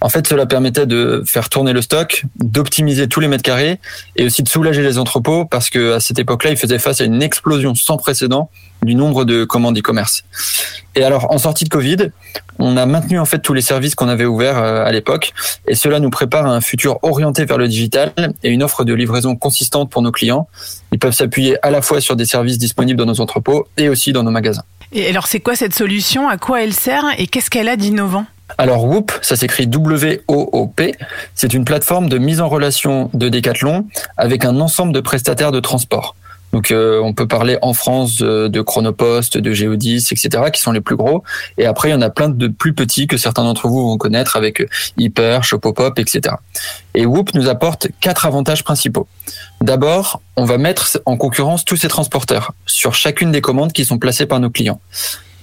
En 0.00 0.08
fait, 0.08 0.26
cela 0.26 0.46
permettait 0.46 0.86
de 0.86 1.22
faire 1.26 1.48
tourner 1.48 1.72
le 1.72 1.82
stock, 1.82 2.24
d'optimiser 2.36 3.08
tous 3.08 3.20
les 3.20 3.28
mètres 3.28 3.42
carrés 3.42 3.80
et 4.16 4.24
aussi 4.24 4.42
de 4.42 4.48
soulager 4.48 4.82
les 4.82 4.98
entrepôts 4.98 5.44
parce 5.44 5.70
que 5.70 5.94
à 5.94 6.00
cette 6.00 6.18
époque-là, 6.18 6.50
ils 6.50 6.56
faisaient 6.56 6.78
face 6.78 7.00
à 7.00 7.04
une 7.04 7.22
explosion 7.22 7.74
sans 7.74 7.96
précédent 7.96 8.50
du 8.82 8.94
nombre 8.94 9.24
de 9.24 9.44
commandes 9.44 9.76
e-commerce. 9.76 10.22
Et 10.94 11.02
alors, 11.02 11.32
en 11.32 11.38
sortie 11.38 11.64
de 11.64 11.68
Covid, 11.68 12.10
on 12.60 12.76
a 12.76 12.86
maintenu 12.86 13.18
en 13.18 13.24
fait 13.24 13.40
tous 13.40 13.54
les 13.54 13.60
services 13.60 13.94
qu'on 13.96 14.08
avait 14.08 14.24
ouverts 14.24 14.58
euh, 14.58 14.84
à 14.84 14.92
l'époque 14.92 15.32
et 15.66 15.74
cela 15.74 16.00
nous 16.00 16.10
prépare 16.10 16.46
à 16.46 16.50
un 16.50 16.60
futur 16.60 16.98
orienté 17.02 17.44
vers 17.44 17.58
le 17.58 17.66
digital 17.66 18.12
et 18.42 18.50
une 18.50 18.62
offre 18.62 18.84
de 18.84 18.94
livraison 18.94 19.34
consistante 19.36 19.90
pour 19.90 20.02
nos 20.02 20.12
clients. 20.12 20.48
Ils 20.92 20.98
peuvent 20.98 21.12
s'appuyer 21.12 21.56
à 21.64 21.70
la 21.70 21.82
fois 21.82 22.00
sur 22.00 22.14
des 22.14 22.24
services 22.24 22.58
disponibles 22.58 22.98
dans 22.98 23.06
nos 23.06 23.20
entrepôts 23.20 23.66
et 23.76 23.88
aussi 23.88 24.12
dans 24.12 24.22
nos 24.22 24.30
magasins. 24.30 24.62
Et 24.92 25.08
alors, 25.08 25.26
c'est 25.26 25.40
quoi 25.40 25.54
cette 25.54 25.74
solution? 25.74 26.28
À 26.28 26.38
quoi 26.38 26.62
elle 26.62 26.72
sert? 26.72 27.04
Et 27.18 27.26
qu'est-ce 27.26 27.50
qu'elle 27.50 27.68
a 27.68 27.76
d'innovant? 27.76 28.26
Alors 28.56 28.84
Whoop, 28.86 29.12
ça 29.20 29.36
s'écrit 29.36 29.66
W-O-O-P, 29.66 30.94
c'est 31.34 31.52
une 31.52 31.64
plateforme 31.64 32.08
de 32.08 32.18
mise 32.18 32.40
en 32.40 32.48
relation 32.48 33.10
de 33.12 33.28
Decathlon 33.28 33.86
avec 34.16 34.44
un 34.44 34.60
ensemble 34.60 34.92
de 34.92 35.00
prestataires 35.00 35.52
de 35.52 35.60
transport. 35.60 36.16
Donc 36.52 36.70
euh, 36.70 37.00
on 37.02 37.12
peut 37.12 37.28
parler 37.28 37.58
en 37.60 37.74
France 37.74 38.18
de 38.18 38.60
Chronopost, 38.60 39.36
de 39.36 39.52
Geodis, 39.52 40.08
etc., 40.10 40.44
qui 40.52 40.60
sont 40.60 40.72
les 40.72 40.80
plus 40.80 40.96
gros. 40.96 41.22
Et 41.58 41.66
après, 41.66 41.90
il 41.90 41.92
y 41.92 41.94
en 41.94 42.00
a 42.00 42.10
plein 42.10 42.28
de 42.28 42.48
plus 42.48 42.72
petits 42.72 43.06
que 43.06 43.16
certains 43.16 43.44
d'entre 43.44 43.68
vous 43.68 43.86
vont 43.86 43.98
connaître 43.98 44.36
avec 44.36 44.66
Hyper, 44.96 45.44
Shopopop, 45.44 45.98
etc. 45.98 46.36
Et 46.94 47.04
Whoop 47.04 47.34
nous 47.34 47.48
apporte 47.48 47.88
quatre 48.00 48.24
avantages 48.24 48.64
principaux. 48.64 49.06
D'abord, 49.60 50.22
on 50.36 50.44
va 50.44 50.56
mettre 50.56 50.98
en 51.04 51.16
concurrence 51.16 51.64
tous 51.64 51.76
ces 51.76 51.88
transporteurs 51.88 52.54
sur 52.66 52.94
chacune 52.94 53.30
des 53.30 53.40
commandes 53.40 53.72
qui 53.72 53.84
sont 53.84 53.98
placées 53.98 54.26
par 54.26 54.40
nos 54.40 54.50
clients. 54.50 54.80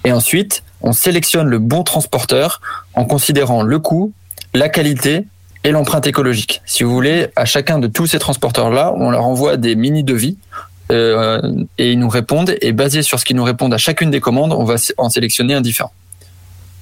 Et 0.06 0.12
ensuite, 0.12 0.62
on 0.82 0.92
sélectionne 0.92 1.48
le 1.48 1.58
bon 1.58 1.82
transporteur 1.82 2.60
en 2.94 3.04
considérant 3.04 3.64
le 3.64 3.80
coût, 3.80 4.12
la 4.54 4.68
qualité 4.68 5.26
et 5.64 5.72
l'empreinte 5.72 6.06
écologique. 6.06 6.62
Si 6.64 6.84
vous 6.84 6.92
voulez, 6.92 7.26
à 7.34 7.44
chacun 7.44 7.80
de 7.80 7.88
tous 7.88 8.06
ces 8.06 8.20
transporteurs-là, 8.20 8.94
on 8.96 9.10
leur 9.10 9.26
envoie 9.26 9.56
des 9.56 9.74
mini-devis 9.74 10.38
euh, 10.92 11.42
et 11.78 11.90
ils 11.90 11.98
nous 11.98 12.08
répondent. 12.08 12.54
Et 12.60 12.70
basé 12.70 13.02
sur 13.02 13.18
ce 13.18 13.24
qu'ils 13.24 13.34
nous 13.34 13.42
répondent 13.42 13.74
à 13.74 13.78
chacune 13.78 14.12
des 14.12 14.20
commandes, 14.20 14.52
on 14.52 14.62
va 14.62 14.76
en 14.96 15.10
sélectionner 15.10 15.54
un 15.54 15.60
différent. 15.60 15.90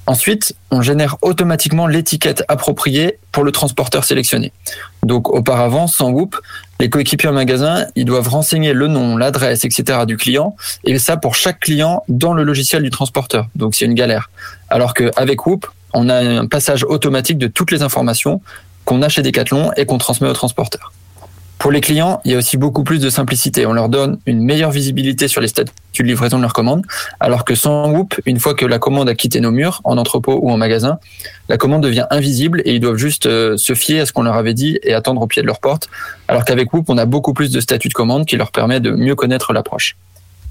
Ensuite, 0.07 0.55
on 0.71 0.83
génère 0.83 1.17
automatiquement 1.23 1.87
l'étiquette 1.87 2.45
appropriée 2.49 3.19
pour 3.33 3.43
le 3.43 3.53
transporteur 3.53 4.05
sélectionné. 4.05 4.53
Donc 5.03 5.31
auparavant, 5.31 5.87
sans 5.87 6.11
Whoop, 6.11 6.37
les 6.81 6.91
coéquipiers 6.91 7.29
en 7.29 7.33
magasin, 7.33 7.87
ils 7.95 8.05
doivent 8.05 8.29
renseigner 8.29 8.73
le 8.73 8.89
nom, 8.89 9.17
l'adresse, 9.17 9.65
etc. 9.65 10.01
du 10.07 10.17
client, 10.17 10.57
et 10.85 10.99
ça 10.99 11.17
pour 11.17 11.35
chaque 11.35 11.61
client 11.61 12.03
dans 12.09 12.35
le 12.35 12.43
logiciel 12.43 12.83
du 12.83 12.91
transporteur. 12.91 13.49
Donc 13.55 13.75
c'est 13.75 13.85
une 13.85 13.95
galère. 13.95 14.31
Alors 14.69 14.95
qu'avec 14.95 15.47
Whoop, 15.47 15.67
on 15.93 16.09
a 16.09 16.17
un 16.17 16.47
passage 16.47 16.85
automatique 16.85 17.39
de 17.39 17.47
toutes 17.47 17.71
les 17.71 17.83
informations 17.83 18.41
qu'on 18.85 19.03
a 19.03 19.09
chez 19.09 19.23
Decathlon 19.23 19.73
et 19.77 19.87
qu'on 19.87 19.99
transmet 19.99 20.29
au 20.29 20.33
transporteur. 20.33 20.93
Pour 21.65 21.73
les 21.73 21.81
clients, 21.81 22.21
il 22.27 22.31
y 22.31 22.35
a 22.35 22.37
aussi 22.37 22.59
beaucoup 22.59 22.85
plus 22.85 22.99
de 22.99 23.09
simplicité. 23.09 23.65
On 23.65 23.73
leur 23.73 23.89
donne 23.89 24.19
une 24.27 24.45
meilleure 24.45 24.71
visibilité 24.71 25.29
sur 25.29 25.41
les 25.41 25.49
statuts 25.49 25.73
de 26.03 26.07
livraison 26.07 26.37
de 26.37 26.43
leur 26.43 26.53
commande, 26.53 26.85
alors 27.21 27.47
que 27.47 27.55
sans 27.55 27.91
Whoop, 27.91 28.21
une 28.27 28.39
fois 28.39 28.53
que 28.53 28.67
la 28.67 28.79
commande 28.79 29.09
a 29.09 29.15
quitté 29.15 29.41
nos 29.41 29.51
murs, 29.51 29.81
en 29.85 29.97
entrepôt 29.97 30.39
ou 30.43 30.51
en 30.51 30.59
magasin, 30.59 30.99
la 31.49 31.57
commande 31.57 31.83
devient 31.83 32.05
invisible 32.11 32.61
et 32.67 32.75
ils 32.75 32.81
doivent 32.81 32.99
juste 32.99 33.25
euh, 33.25 33.57
se 33.57 33.75
fier 33.75 34.01
à 34.01 34.05
ce 34.05 34.13
qu'on 34.13 34.25
leur 34.25 34.35
avait 34.35 34.53
dit 34.53 34.79
et 34.83 34.93
attendre 34.93 35.23
au 35.23 35.27
pied 35.27 35.41
de 35.41 35.47
leur 35.47 35.59
porte, 35.59 35.89
alors 36.29 36.45
qu'avec 36.45 36.71
Whoop, 36.71 36.91
on 36.91 36.99
a 36.99 37.07
beaucoup 37.07 37.33
plus 37.33 37.51
de 37.51 37.61
statuts 37.61 37.89
de 37.89 37.95
commande 37.95 38.27
qui 38.27 38.37
leur 38.37 38.53
permet 38.53 38.81
de 38.81 38.91
mieux 38.91 39.15
connaître 39.15 39.55
l'approche. 39.55 39.97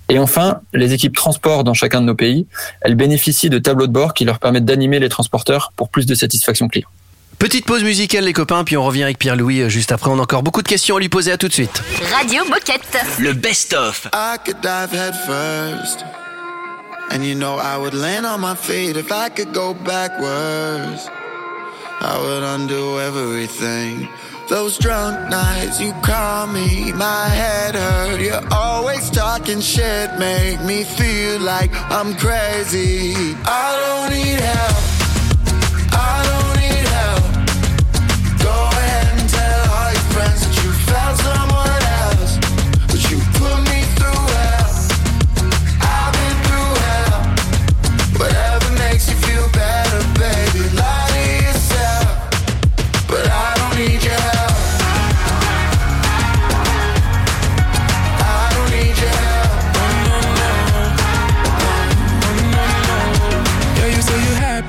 Et 0.09 0.17
enfin, 0.17 0.61
les 0.73 0.93
équipes 0.93 1.15
transport 1.15 1.63
dans 1.63 1.75
chacun 1.75 2.01
de 2.01 2.07
nos 2.07 2.15
pays, 2.15 2.47
elles 2.81 2.95
bénéficient 2.95 3.51
de 3.51 3.59
tableaux 3.59 3.85
de 3.85 3.93
bord 3.93 4.15
qui 4.15 4.25
leur 4.25 4.39
permettent 4.39 4.65
d'animer 4.65 4.97
les 4.97 5.09
transporteurs 5.09 5.73
pour 5.75 5.89
plus 5.89 6.07
de 6.07 6.15
satisfaction 6.15 6.67
client. 6.69 6.89
Petite 7.43 7.65
pause 7.65 7.83
musicale 7.83 8.23
les 8.23 8.31
copains, 8.31 8.63
puis 8.63 8.77
on 8.77 8.85
revient 8.85 9.03
avec 9.03 9.19
Pierre-Louis 9.19 9.63
euh, 9.63 9.67
juste 9.67 9.91
après. 9.91 10.09
On 10.09 10.17
a 10.17 10.21
encore 10.21 10.43
beaucoup 10.43 10.61
de 10.61 10.67
questions 10.69 10.95
à 10.95 10.99
lui 11.01 11.09
poser. 11.09 11.29
À 11.29 11.37
tout 11.37 11.49
de 11.49 11.53
suite. 11.53 11.83
Radio 12.15 12.45
Moquette. 12.45 12.97
Le 13.19 13.33
best-of. 13.33 14.07
I 14.13 14.37
could 14.45 14.61
dive 14.61 14.93
head 14.93 15.13
first. 15.13 16.05
And 17.11 17.21
you 17.21 17.35
know 17.35 17.59
I 17.59 17.77
would 17.77 17.93
land 17.93 18.25
on 18.25 18.39
my 18.39 18.55
feet 18.55 18.95
if 18.95 19.11
I 19.11 19.27
could 19.27 19.53
go 19.53 19.73
backwards. 19.73 21.09
I 21.99 22.17
would 22.17 22.43
undo 22.43 23.01
everything. 23.01 24.07
Those 24.47 24.79
drunk 24.79 25.29
nights 25.29 25.81
you 25.81 25.91
call 26.01 26.47
me, 26.47 26.93
my 26.93 27.27
head 27.27 27.75
hurt. 27.75 28.21
You're 28.21 28.39
always 28.53 29.09
talking 29.09 29.59
shit, 29.59 30.17
make 30.17 30.63
me 30.63 30.85
feel 30.85 31.41
like 31.41 31.71
I'm 31.91 32.15
crazy. 32.15 33.35
I 33.43 34.07
don't 34.07 34.15
need 34.15 34.39
help. 34.39 34.77
I 35.91 36.23
don't 36.23 36.42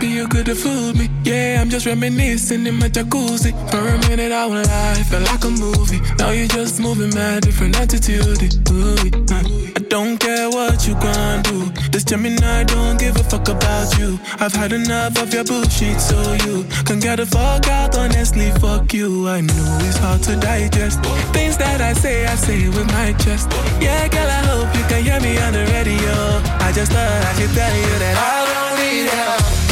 you 0.07 0.28
could 0.28 0.46
have 0.48 0.59
fooled 0.59 0.96
me. 0.98 1.09
Yeah, 1.24 1.59
I'm 1.61 1.70
just 1.70 1.86
reminiscing 1.86 2.66
in 2.66 2.78
my 2.78 2.88
jacuzzi. 2.88 3.52
For 3.70 3.78
a 3.78 3.98
minute, 4.09 4.32
I 4.32 4.46
won't 4.46 4.66
lie, 4.66 5.02
felt 5.09 5.24
like 5.24 5.44
a 5.44 5.50
movie. 5.50 6.00
Now 6.18 6.30
you're 6.30 6.48
just 6.48 6.80
moving 6.80 7.14
mad, 7.14 7.42
different 7.42 7.76
attitude. 7.78 8.42
Ooh, 8.70 8.96
I 9.30 9.80
don't 9.88 10.18
care 10.18 10.50
what 10.50 10.86
you 10.86 10.94
gon' 10.94 11.42
do. 11.42 11.70
This 11.90 12.05
Gemini 12.05 12.64
don't 12.64 12.98
give 12.98 13.16
a 13.16 13.24
fuck 13.24 13.48
about 13.48 13.98
you. 13.98 14.18
I've 14.40 14.52
had 14.52 14.72
enough 14.72 15.16
of 15.22 15.32
your 15.32 15.44
bullshit, 15.44 16.00
so 16.00 16.16
you 16.44 16.64
can 16.84 17.00
get 17.00 17.16
the 17.16 17.26
fuck 17.26 17.66
out. 17.68 17.96
Honestly, 17.96 18.50
fuck 18.61 18.92
you. 18.92 19.28
I 19.28 19.40
know 19.40 19.78
it's 19.82 19.98
hard 19.98 20.22
to 20.24 20.36
digest. 20.36 21.00
Things 21.32 21.57
that 21.59 21.80
I 21.80 21.92
say, 21.92 22.26
I 22.26 22.34
say 22.34 22.68
with 22.68 22.86
my 22.88 23.12
chest. 23.14 23.50
Yeah, 23.80 24.09
girl, 24.09 24.28
I 24.28 24.42
hope 24.50 24.76
you 24.76 24.84
can 24.88 25.02
hear 25.05 25.20
me 25.20 25.38
on 25.38 25.52
the 25.52 25.64
radio. 25.72 26.14
I 26.61 26.72
just 26.72 26.92
thought 26.92 27.24
I 27.24 27.32
should 27.38 27.55
tell 27.55 27.74
you 27.76 27.98
that 28.02 28.16
I 28.18 28.34
don't 28.52 28.76
need 28.80 29.09
help. 29.11 29.63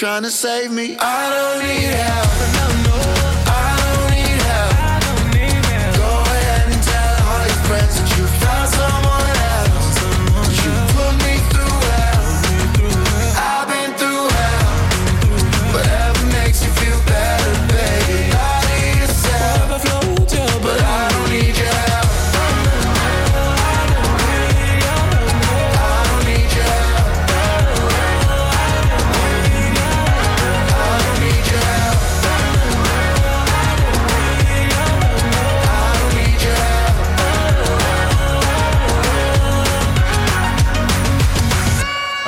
Trying 0.00 0.22
to 0.22 0.30
save 0.30 0.72
me. 0.72 0.96
I 0.98 1.28
don't 1.28 1.62
need 1.62 1.94
help. 1.94 2.59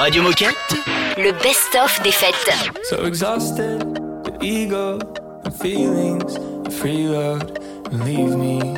Radio 0.02 0.24
Moquette. 0.24 0.56
Le 1.16 1.30
best-of 1.44 2.02
des 2.02 2.10
fêtes. 2.10 2.50
So 2.90 3.04
exhausted, 3.04 3.78
the 4.24 4.36
ego, 4.42 4.98
the 5.44 5.50
feelings, 5.52 6.34
the 6.64 6.70
freeload, 6.70 7.60
and 7.92 8.04
leave 8.04 8.34
me 8.36 8.74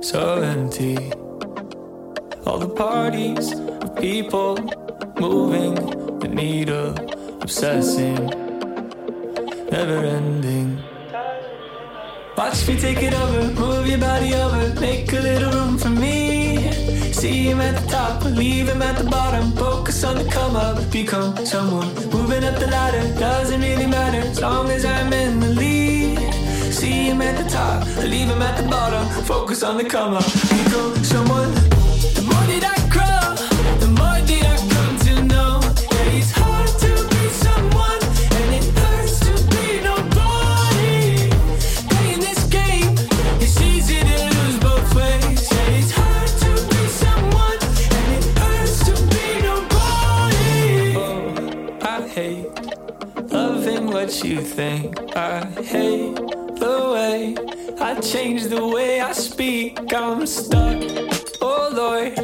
so 0.00 0.40
empty. 0.40 1.10
All 2.46 2.60
the 2.60 2.68
parties 2.68 3.54
of 3.82 3.96
people 3.96 4.56
moving 5.18 5.74
the 6.20 6.28
needle, 6.28 6.94
obsessing, 7.42 8.24
never 9.72 9.98
ending. 10.06 10.78
Watch 12.36 12.68
me 12.68 12.78
take 12.78 13.02
it 13.02 13.14
over, 13.14 13.52
move 13.60 13.88
your 13.88 13.98
body 13.98 14.32
over, 14.32 14.80
make 14.80 15.12
a 15.12 15.20
little 15.20 15.50
room 15.50 15.76
for 15.76 15.90
me. 15.90 16.37
See 17.18 17.50
him 17.50 17.60
at 17.60 17.74
the 17.74 17.88
top, 17.88 18.24
leave 18.24 18.68
him 18.68 18.80
at 18.80 18.96
the 18.96 19.02
bottom. 19.10 19.50
Focus 19.50 20.04
on 20.04 20.18
the 20.18 20.24
come 20.30 20.54
up, 20.54 20.88
become 20.92 21.34
someone. 21.44 21.92
Moving 22.12 22.44
up 22.44 22.54
the 22.60 22.68
ladder, 22.68 23.02
doesn't 23.18 23.60
really 23.60 23.86
matter 23.86 24.18
as 24.20 24.40
long 24.40 24.70
as 24.70 24.84
I'm 24.84 25.12
in 25.12 25.40
the 25.40 25.48
lead. 25.48 26.32
See 26.72 27.08
him 27.08 27.20
at 27.20 27.42
the 27.42 27.50
top, 27.50 27.84
leave 28.04 28.28
him 28.28 28.40
at 28.40 28.62
the 28.62 28.68
bottom. 28.68 29.04
Focus 29.24 29.64
on 29.64 29.78
the 29.78 29.84
come 29.84 30.14
up, 30.14 30.24
become 30.24 30.94
someone. 31.02 31.52
The 32.14 32.22
more 32.22 32.46
that 32.52 32.76
I 32.76 32.77
you 54.24 54.40
think. 54.40 55.16
I 55.16 55.44
hate 55.62 56.14
the 56.14 56.90
way 56.92 57.36
I 57.80 58.00
change 58.00 58.44
the 58.44 58.66
way 58.66 59.00
I 59.00 59.12
speak. 59.12 59.78
I'm 59.92 60.26
stuck, 60.26 60.82
oh 61.40 61.70
Lord, 61.72 62.14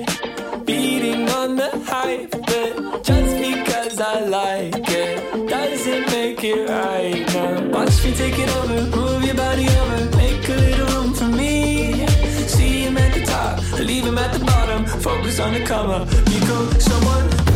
beating 0.66 1.28
on 1.30 1.56
the 1.56 1.70
hype. 1.86 2.30
But 2.30 3.04
just 3.04 3.32
because 3.38 4.00
I 4.00 4.20
like 4.24 4.88
it 4.88 5.48
doesn't 5.48 6.06
make 6.10 6.42
it 6.42 6.68
right. 6.68 7.26
Now, 7.34 7.68
watch 7.70 8.04
me 8.04 8.12
take 8.14 8.38
it 8.38 8.50
over, 8.56 8.96
move 8.96 9.24
your 9.24 9.36
body 9.36 9.68
over, 9.68 10.16
make 10.16 10.48
a 10.48 10.54
little 10.54 10.86
room 10.94 11.14
for 11.14 11.28
me. 11.28 12.06
See 12.46 12.82
him 12.82 12.96
at 12.96 13.14
the 13.14 13.24
top, 13.24 13.60
leave 13.78 14.04
him 14.04 14.18
at 14.18 14.32
the 14.32 14.44
bottom. 14.44 14.86
Focus 14.86 15.38
on 15.38 15.54
the 15.54 15.64
come 15.64 15.90
up, 15.90 16.08
become 16.08 16.80
someone. 16.80 17.53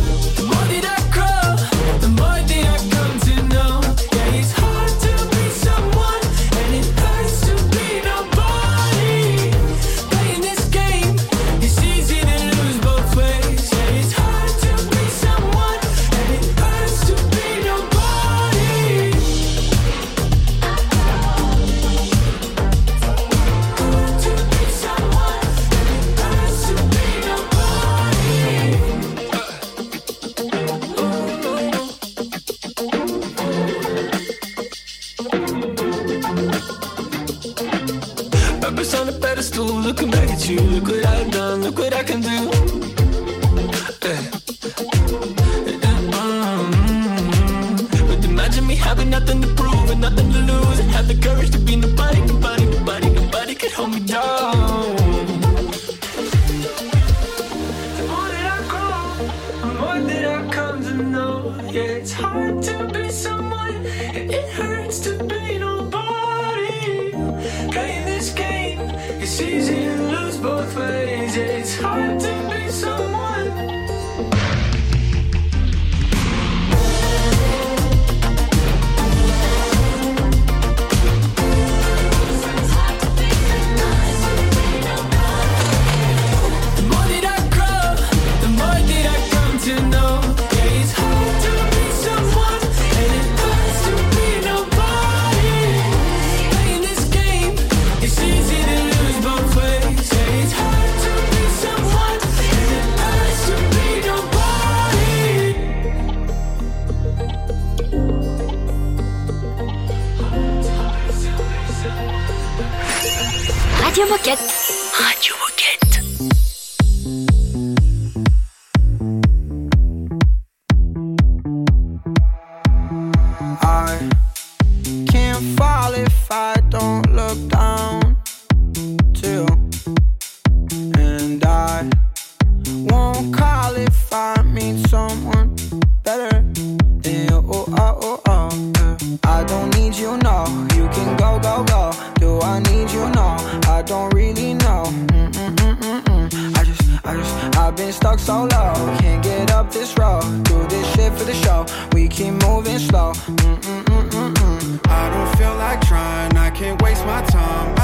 So 148.29 148.43
low. 148.43 148.73
Can't 148.99 149.23
get 149.23 149.51
up 149.51 149.71
this 149.71 149.97
road. 149.97 150.21
Do 150.43 150.57
this 150.67 150.85
shit 150.93 151.11
for 151.17 151.25
the 151.25 151.33
show. 151.33 151.65
We 151.93 152.07
keep 152.07 152.33
moving 152.45 152.77
slow. 152.77 153.13
Mm-mm-mm-mm-mm. 153.13 154.79
I 155.01 155.03
don't 155.13 155.31
feel 155.37 155.55
like 155.55 155.81
trying, 155.81 156.37
I 156.37 156.51
can't 156.51 156.79
waste 156.83 157.03
my 157.05 157.21
time. 157.23 157.78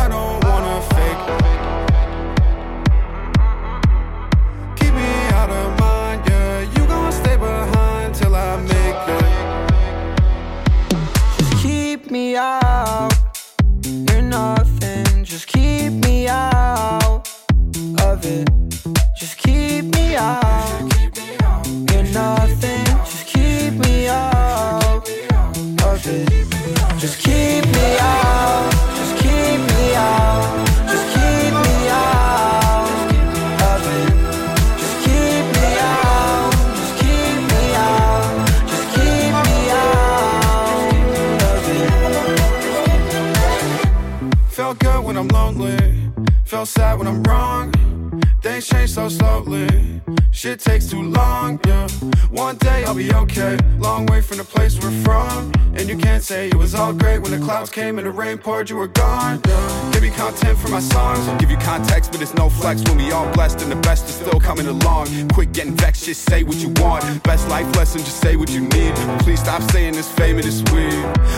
So 48.95 49.09
slowly. 49.09 49.94
Shit 50.45 50.59
takes 50.59 50.85
too 50.85 51.01
long, 51.01 51.59
yeah. 51.65 51.87
One 52.29 52.57
day 52.57 52.83
I'll 52.83 52.93
be 52.93 53.11
okay. 53.11 53.57
Long 53.79 54.05
way 54.05 54.21
from 54.21 54.37
the 54.37 54.43
place 54.43 54.79
we're 54.79 54.91
from. 55.01 55.51
And 55.73 55.89
you 55.89 55.97
can't 55.97 56.21
say 56.21 56.49
it 56.49 56.53
was 56.53 56.75
all 56.75 56.93
great 56.93 57.17
when 57.17 57.31
the 57.31 57.39
clouds 57.39 57.71
came 57.71 57.97
and 57.97 58.05
the 58.05 58.11
rain 58.11 58.37
poured, 58.37 58.69
you 58.69 58.75
were 58.75 58.87
gone. 58.87 59.41
Yeah. 59.47 59.91
Give 59.91 60.03
me 60.03 60.11
content 60.11 60.59
for 60.59 60.67
my 60.67 60.81
songs. 60.81 61.27
I'll 61.27 61.39
Give 61.39 61.49
you 61.49 61.57
context, 61.57 62.11
but 62.11 62.21
it's 62.21 62.35
no 62.35 62.47
flex 62.47 62.83
when 62.83 62.97
we 62.97 63.11
all 63.11 63.27
blessed 63.33 63.63
and 63.63 63.71
the 63.71 63.75
best 63.77 64.07
is 64.07 64.13
still 64.17 64.39
coming 64.39 64.67
along. 64.67 65.07
Quit 65.29 65.51
getting 65.51 65.75
vexed, 65.75 66.05
just 66.05 66.21
say 66.29 66.43
what 66.43 66.57
you 66.57 66.69
want. 66.77 67.23
Best 67.23 67.49
life 67.49 67.65
lesson, 67.75 68.01
just 68.01 68.21
say 68.21 68.35
what 68.35 68.51
you 68.51 68.61
need. 68.61 68.93
Please 69.21 69.39
stop 69.39 69.63
saying 69.71 69.93
this 69.95 70.11
fame 70.11 70.37
and 70.37 70.45
it's 70.45 70.61
weird. 70.71 70.93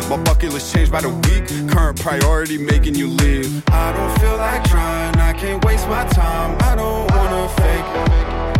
My 0.09 0.21
bucket 0.21 0.51
list 0.51 0.75
changed 0.75 0.91
by 0.91 0.99
the 0.99 1.11
week. 1.29 1.47
Current 1.71 1.97
priority 1.97 2.57
making 2.57 2.95
you 2.95 3.07
leave. 3.07 3.63
I 3.69 3.93
don't 3.93 4.19
feel 4.19 4.35
like 4.35 4.65
trying, 4.65 5.15
I 5.15 5.31
can't 5.31 5.63
waste 5.63 5.87
my 5.87 6.05
time. 6.07 6.57
I 6.59 6.75
don't 6.75 7.09
wanna 7.09 7.47
fake 7.55 8.56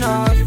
You're 0.00 0.39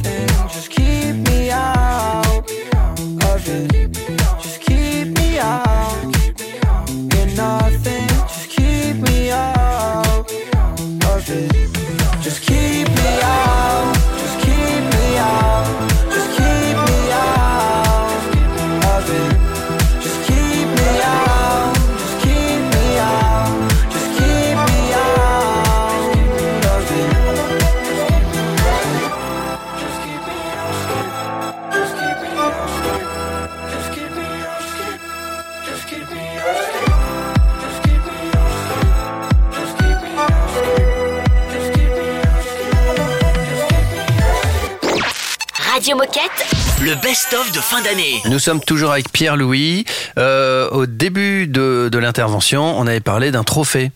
best-of 47.34 47.52
de 47.52 47.60
fin 47.60 47.82
d'année. 47.82 48.22
Nous 48.26 48.40
sommes 48.40 48.60
toujours 48.60 48.92
avec 48.92 49.12
Pierre-Louis. 49.12 49.86
Euh, 50.18 50.70
au 50.70 50.86
début 50.86 51.48
de, 51.48 51.90
de 51.92 51.98
l'intervention, 51.98 52.78
on 52.78 52.86
avait 52.86 53.00
parlé 53.00 53.32
d'un 53.32 53.44
trophée 53.44 53.92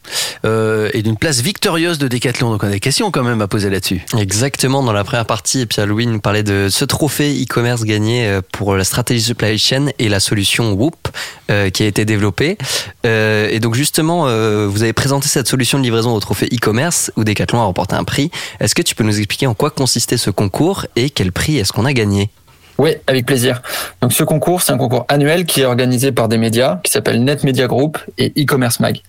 euh, 0.46 0.90
et 0.94 1.04
d'une 1.04 1.18
place 1.18 1.42
victorieuse 1.42 1.98
de 2.00 2.08
Décathlon. 2.08 2.52
Donc 2.52 2.64
on 2.64 2.68
a 2.68 2.72
des 2.72 2.80
questions 2.80 3.12
quand 3.12 3.24
même 3.24 3.42
à 3.42 3.48
poser 3.48 3.70
là-dessus. 3.70 4.04
Exactement, 4.18 4.82
dans 4.82 4.92
la 4.92 5.04
première 5.04 5.26
partie, 5.26 5.66
Pierre-Louis 5.66 6.08
nous 6.08 6.20
parlait 6.20 6.44
de 6.44 6.68
ce 6.72 6.86
trophée 6.86 7.32
e-commerce 7.44 7.84
gagné 7.84 8.28
euh, 8.28 8.42
pour 8.52 8.76
la 8.76 8.84
stratégie 8.84 9.22
supply 9.22 9.58
chain 9.58 9.88
et 10.00 10.10
la 10.10 10.20
solution 10.20 10.72
Whoop 10.74 11.08
euh, 11.50 11.70
qui 11.70 11.84
a 11.84 11.86
été 11.86 12.06
développée. 12.06 12.58
Euh, 13.06 13.50
et 13.52 13.60
donc 13.60 13.76
justement, 13.76 14.28
euh, 14.28 14.68
vous 14.68 14.84
avez 14.84 14.94
présenté 14.94 15.28
cette 15.28 15.48
solution 15.48 15.78
de 15.78 15.84
livraison 15.84 16.14
au 16.14 16.20
trophée 16.20 16.48
e-commerce 16.48 17.12
où 17.18 17.24
Decathlon 17.24 17.62
a 17.62 17.66
remporté 17.66 17.96
un 17.96 18.04
prix. 18.04 18.32
Est-ce 18.60 18.74
que 18.74 18.82
tu 18.82 18.96
peux 18.96 19.04
nous 19.04 19.18
expliquer 19.18 19.48
en 19.48 19.54
quoi 19.54 19.70
consistait 19.70 20.18
ce 20.18 20.32
concours 20.32 20.86
et 20.96 21.10
quel 21.10 21.32
prix 21.32 21.58
est-ce 21.58 21.72
qu'on 21.72 21.86
a 21.86 21.94
gagné? 21.94 22.30
Oui, 22.78 22.96
avec 23.08 23.26
plaisir. 23.26 23.62
Donc 24.02 24.14
ce 24.14 24.24
concours, 24.24 24.62
c'est 24.62 24.72
un 24.72 24.78
concours 24.78 25.06
annuel 25.08 25.46
qui 25.46 25.62
est 25.62 25.66
organisé 25.66 26.12
par 26.12 26.28
des 26.28 26.38
médias 26.38 26.80
qui 26.84 26.92
s'appellent 26.92 27.24
Net 27.24 27.44
Media 27.44 27.68
Group 27.68 27.98
et 28.18 28.32
e-commerce 28.38 28.80
mag. 28.80 29.02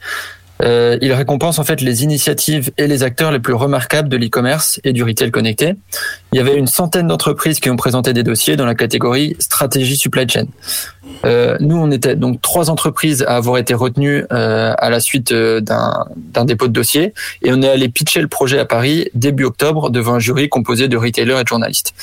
Euh, 0.62 0.98
il 1.00 1.12
récompense 1.12 1.58
en 1.58 1.64
fait 1.64 1.80
les 1.80 2.02
initiatives 2.02 2.70
et 2.78 2.86
les 2.86 3.02
acteurs 3.02 3.30
les 3.30 3.38
plus 3.38 3.54
remarquables 3.54 4.08
de 4.08 4.16
l'e-commerce 4.16 4.80
et 4.84 4.92
du 4.92 5.02
retail 5.02 5.30
connecté. 5.30 5.74
Il 6.32 6.36
y 6.36 6.40
avait 6.40 6.56
une 6.56 6.66
centaine 6.66 7.06
d'entreprises 7.06 7.60
qui 7.60 7.70
ont 7.70 7.76
présenté 7.76 8.12
des 8.12 8.22
dossiers 8.22 8.56
dans 8.56 8.66
la 8.66 8.74
catégorie 8.74 9.36
stratégie 9.38 9.96
supply 9.96 10.28
chain. 10.28 10.46
Euh, 11.24 11.56
nous, 11.60 11.76
on 11.76 11.90
était 11.90 12.16
donc 12.16 12.40
trois 12.42 12.70
entreprises 12.70 13.24
à 13.26 13.36
avoir 13.36 13.58
été 13.58 13.74
retenues 13.74 14.24
euh, 14.32 14.74
à 14.76 14.90
la 14.90 15.00
suite 15.00 15.32
euh, 15.32 15.60
d'un 15.60 16.44
dépôt 16.44 16.68
de 16.68 16.72
dossier 16.72 17.14
et 17.42 17.52
on 17.52 17.62
est 17.62 17.68
allé 17.68 17.88
pitcher 17.88 18.20
le 18.20 18.28
projet 18.28 18.58
à 18.58 18.64
Paris 18.64 19.08
début 19.14 19.44
octobre 19.44 19.90
devant 19.90 20.14
un 20.14 20.18
jury 20.18 20.48
composé 20.48 20.88
de 20.88 20.96
retailers 20.96 21.40
et 21.40 21.42
de 21.42 21.48
journalistes. 21.48 21.94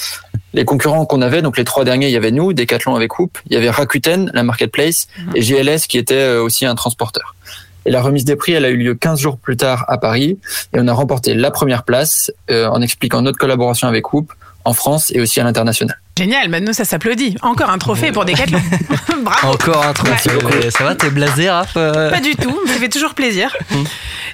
Les 0.56 0.64
concurrents 0.64 1.06
qu'on 1.06 1.22
avait, 1.22 1.42
donc 1.42 1.58
les 1.58 1.66
trois 1.66 1.84
derniers, 1.84 2.08
il 2.08 2.14
y 2.14 2.16
avait 2.16 2.32
nous, 2.32 2.54
Decathlon 2.54 2.96
avec 2.96 3.20
Hoop, 3.20 3.38
il 3.48 3.54
y 3.54 3.58
avait 3.58 3.70
Rakuten, 3.70 4.32
la 4.34 4.44
marketplace, 4.44 5.08
et 5.36 5.42
GLS 5.42 5.86
qui 5.88 5.98
était 5.98 6.16
euh, 6.16 6.42
aussi 6.42 6.66
un 6.66 6.76
transporteur. 6.76 7.36
Et 7.86 7.92
la 7.92 8.02
remise 8.02 8.26
des 8.26 8.36
prix, 8.36 8.54
elle 8.54 8.66
a 8.66 8.70
eu 8.70 8.78
lieu 8.78 8.96
15 8.96 9.20
jours 9.20 9.38
plus 9.38 9.58
tard 9.58 9.86
à 9.88 9.98
Paris. 9.98 10.40
Et 10.74 10.80
on 10.80 10.88
a 10.88 10.94
remporté 10.94 11.34
la 11.34 11.52
première 11.52 11.84
place 11.84 12.32
euh, 12.50 12.68
en 12.68 12.82
expliquant 12.82 13.22
notre 13.22 13.38
collaboration 13.38 13.88
avec 13.88 14.14
Hoop 14.14 14.32
en 14.64 14.74
France 14.74 15.12
et 15.14 15.22
aussi 15.22 15.40
à 15.40 15.44
l'international. 15.44 16.00
Génial, 16.18 16.48
maintenant 16.48 16.72
ça 16.72 16.86
s'applaudit. 16.86 17.36
Encore 17.42 17.70
un 17.70 17.78
trophée 17.78 18.14
pour 18.14 18.24
Decathlon. 18.24 18.62
Bravo. 19.24 19.48
Encore 19.54 19.86
un 19.86 19.92
trophée. 19.92 20.30
Ouais. 20.30 20.72
Ça 20.72 20.86
va, 20.86 20.96
t'es 20.96 21.10
blasé, 21.10 21.50
Raph 21.50 21.74
euh 21.76 22.10
Pas 22.10 22.22
du 22.22 22.38
tout, 22.38 22.58
ça 22.68 22.76
fait 22.76 22.88
toujours 22.88 23.14
plaisir. 23.14 23.54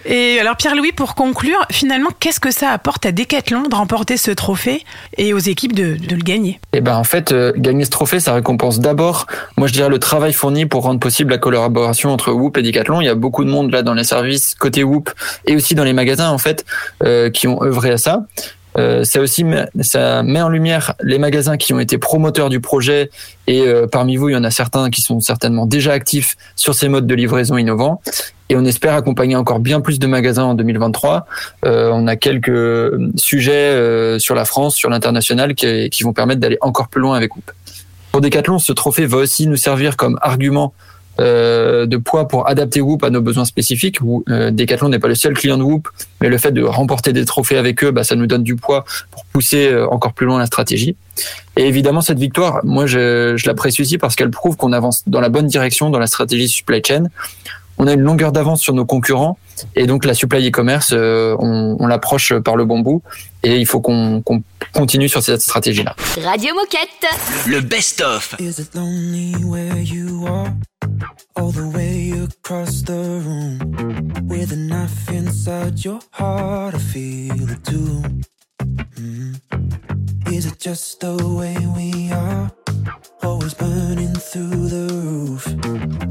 Et 0.06 0.40
alors 0.40 0.58
Pierre-Louis, 0.58 0.92
pour 0.92 1.16
conclure, 1.16 1.58
finalement, 1.72 2.10
qu'est-ce 2.20 2.40
que 2.40 2.52
ça 2.52 2.70
apporte 2.70 3.08
à 3.08 3.12
Decathlon 3.12 3.64
de 3.64 3.74
remporter 3.74 4.18
ce 4.18 4.30
trophée 4.30 4.86
et 5.18 5.34
aux 5.34 5.40
équipes 5.40 5.74
de, 5.74 5.96
de 5.96 6.16
le 6.16 6.22
gagner? 6.22 6.60
Et 6.74 6.82
ben 6.82 6.96
en 6.96 7.04
fait, 7.04 7.32
euh, 7.32 7.52
gagner 7.56 7.86
ce 7.86 7.90
trophée, 7.90 8.20
ça 8.20 8.34
récompense 8.34 8.80
d'abord, 8.80 9.26
moi 9.58 9.68
je 9.68 9.74
dirais 9.74 9.90
le 9.90 9.98
travail 9.98 10.34
fourni 10.34 10.68
pour 10.68 10.84
rendre 10.84 11.00
possible 11.00 11.32
la 11.32 11.40
collaboration 11.40 12.12
entre 12.12 12.32
Whoop 12.32 12.60
et 12.60 12.62
Decathlon. 12.62 13.02
Il 13.02 13.06
y 13.06 13.10
a 13.10 13.16
beaucoup 13.16 13.44
de 13.44 13.50
monde 13.50 13.72
là 13.72 13.82
dans 13.82 13.96
les 13.96 14.04
services 14.04 14.54
côté 14.54 14.84
Whoop 14.84 15.10
et 15.48 15.56
aussi 15.56 15.74
dans 15.74 15.84
les 15.84 15.94
magasins 15.94 16.30
en 16.30 16.38
fait 16.38 16.64
euh, 17.04 17.32
qui 17.32 17.48
ont 17.48 17.64
œuvré 17.64 17.90
à 17.90 17.98
ça. 17.98 18.22
Euh, 18.78 19.04
ça 19.04 19.20
aussi 19.20 19.46
ça 19.82 20.24
met 20.24 20.42
en 20.42 20.50
lumière 20.50 20.94
les 21.02 21.20
magasins 21.20 21.58
qui 21.58 21.74
ont 21.74 21.80
été 21.80 21.98
promoteurs 21.98 22.50
du 22.50 22.62
projet 22.62 23.10
et 23.48 23.62
euh, 23.62 23.86
parmi 23.86 24.16
vous 24.16 24.30
il 24.30 24.34
y 24.34 24.36
en 24.38 24.46
a 24.46 24.52
certains 24.52 24.90
qui 24.90 25.02
sont 25.02 25.20
certainement 25.20 25.66
déjà 25.66 25.92
actifs 25.92 26.38
sur 26.56 26.74
ces 26.74 26.88
modes 26.88 27.06
de 27.06 27.16
livraison 27.16 27.58
innovants 27.58 28.02
et 28.52 28.56
on 28.58 28.66
espère 28.66 28.96
accompagner 28.96 29.38
encore 29.38 29.60
bien 29.60 29.80
plus 29.80 29.98
de 29.98 30.08
magasins 30.08 30.44
en 30.44 30.56
2023. 30.56 31.26
Euh, 31.64 31.90
on 31.94 32.06
a 32.06 32.18
quelques 32.18 32.92
sujets 33.16 33.54
euh, 33.54 34.20
sur 34.20 34.36
la 34.36 34.44
France, 34.44 34.76
sur 34.76 34.90
l'international 34.90 35.56
qui, 35.56 35.90
qui 35.90 36.04
vont 36.04 36.12
permettre 36.12 36.42
d'aller 36.42 36.58
encore 36.60 36.90
plus 36.90 37.00
loin 37.00 37.16
avec 37.16 37.34
Whoop. 37.34 37.50
Pour 38.12 38.20
Decathlon, 38.20 38.60
ce 38.60 38.74
trophée 38.74 39.06
va 39.06 39.18
aussi 39.18 39.48
nous 39.48 39.56
servir 39.56 39.96
comme 39.96 40.20
argument 40.22 40.74
euh, 41.20 41.86
de 41.86 41.98
poids 41.98 42.28
pour 42.28 42.48
adapter 42.48 42.82
Whoop 42.82 43.04
à 43.04 43.10
nos 43.10 43.22
besoins 43.22 43.46
spécifiques. 43.46 44.00
Où, 44.02 44.24
euh, 44.30 44.52
Decathlon 44.52 44.90
n'est 44.90 45.00
pas 45.00 45.08
le 45.08 45.16
seul 45.16 45.34
client 45.34 45.58
de 45.58 45.64
Whoop, 45.64 45.88
mais 46.22 46.30
le 46.30 46.38
fait 46.38 46.52
de 46.52 46.64
remporter 46.64 47.14
des 47.14 47.26
trophées 47.26 47.58
avec 47.58 47.84
eux, 47.84 47.92
bah, 47.92 48.04
ça 48.04 48.16
nous 48.16 48.28
donne 48.28 48.44
du 48.44 48.56
poids 48.56 48.86
pour 49.12 49.26
pousser 49.26 49.68
euh, 49.68 49.88
encore 49.90 50.14
plus 50.14 50.26
loin 50.26 50.40
la 50.40 50.46
stratégie. 50.46 50.96
Et 51.58 51.68
évidemment, 51.68 52.02
cette 52.02 52.20
victoire, 52.20 52.62
moi, 52.64 52.86
je, 52.86 53.36
je 53.36 53.48
l'apprécie 53.48 53.82
aussi 53.82 53.98
parce 53.98 54.16
qu'elle 54.16 54.32
prouve 54.32 54.56
qu'on 54.56 54.72
avance 54.72 55.04
dans 55.08 55.22
la 55.22 55.30
bonne 55.30 55.48
direction 55.48 55.90
dans 55.90 56.00
la 56.00 56.08
stratégie 56.08 56.48
supply 56.48 56.82
chain. 56.86 57.04
On 57.78 57.88
a 57.88 57.94
une 57.94 58.02
longueur 58.02 58.32
d'avance 58.32 58.62
sur 58.62 58.74
nos 58.74 58.86
concurrents 58.86 59.38
et 59.76 59.86
donc 59.88 60.06
la 60.06 60.14
supply 60.14 60.48
e-commerce, 60.48 60.92
euh, 60.94 61.36
on, 61.40 61.78
on 61.80 61.88
l'approche 61.88 62.34
par 62.40 62.56
le 62.56 62.66
bon 62.66 62.80
bout 62.80 63.02
et 63.44 63.58
il 63.58 63.66
faut 63.66 63.82
qu'on 63.82 64.22
qu'on 64.22 64.44
continue 64.74 65.10
sur 65.10 65.22
cette 65.24 65.42
stratégie-là. 65.42 65.96
Radio 66.24 66.54
Moquette. 66.54 67.48
Le 67.48 67.62
best-of. 67.62 68.36
Is 68.40 68.60
it 68.62 68.76
lonely 68.76 69.34
where 69.44 69.78
you 69.82 70.26
are? 70.28 70.52
All 71.36 71.52
the 71.52 71.74
way 71.76 72.14
across 72.14 72.84
the 72.84 72.92
room. 72.92 73.60
With 74.28 74.52
a 74.52 74.56
knife 74.56 75.10
inside 75.12 75.84
your 75.84 76.00
heart, 76.12 76.76
I 76.76 76.80
feel 76.80 77.50
it 77.50 77.64
too. 77.64 78.02
Mm. 78.98 79.36
Is 80.32 80.46
it 80.46 80.60
just 80.60 81.00
the 81.02 81.18
way 81.18 81.56
we 81.76 82.12
are? 82.12 82.52
Always 83.24 83.54
burning 83.54 84.14
through 84.16 84.68
the 84.70 84.94
roof. 84.94 85.48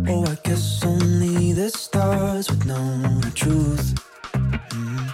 Oh, 0.08 0.24
I 0.24 0.36
guess 0.44 0.84
only 0.84 1.52
the 1.52 1.68
stars 1.70 2.48
would 2.50 2.64
know 2.66 3.20
the 3.20 3.30
truth. 3.34 3.94
Mm. 4.32 5.10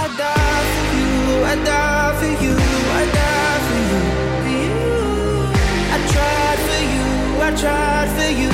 I 0.00 0.06
die 0.18 0.64
for 0.72 0.86
you, 0.96 1.44
I 1.44 1.54
die 1.64 2.12
for 2.20 2.32
you, 2.44 2.54
I 3.00 3.04
die 3.18 3.60
for 3.66 3.80
you, 3.90 4.02
for 4.42 4.52
you. 4.66 4.80
I 5.94 5.98
tried 6.12 6.60
for 6.68 6.82
you, 6.94 7.06
I 7.42 7.50
tried 7.62 8.08
for 8.16 8.30
you, 8.42 8.52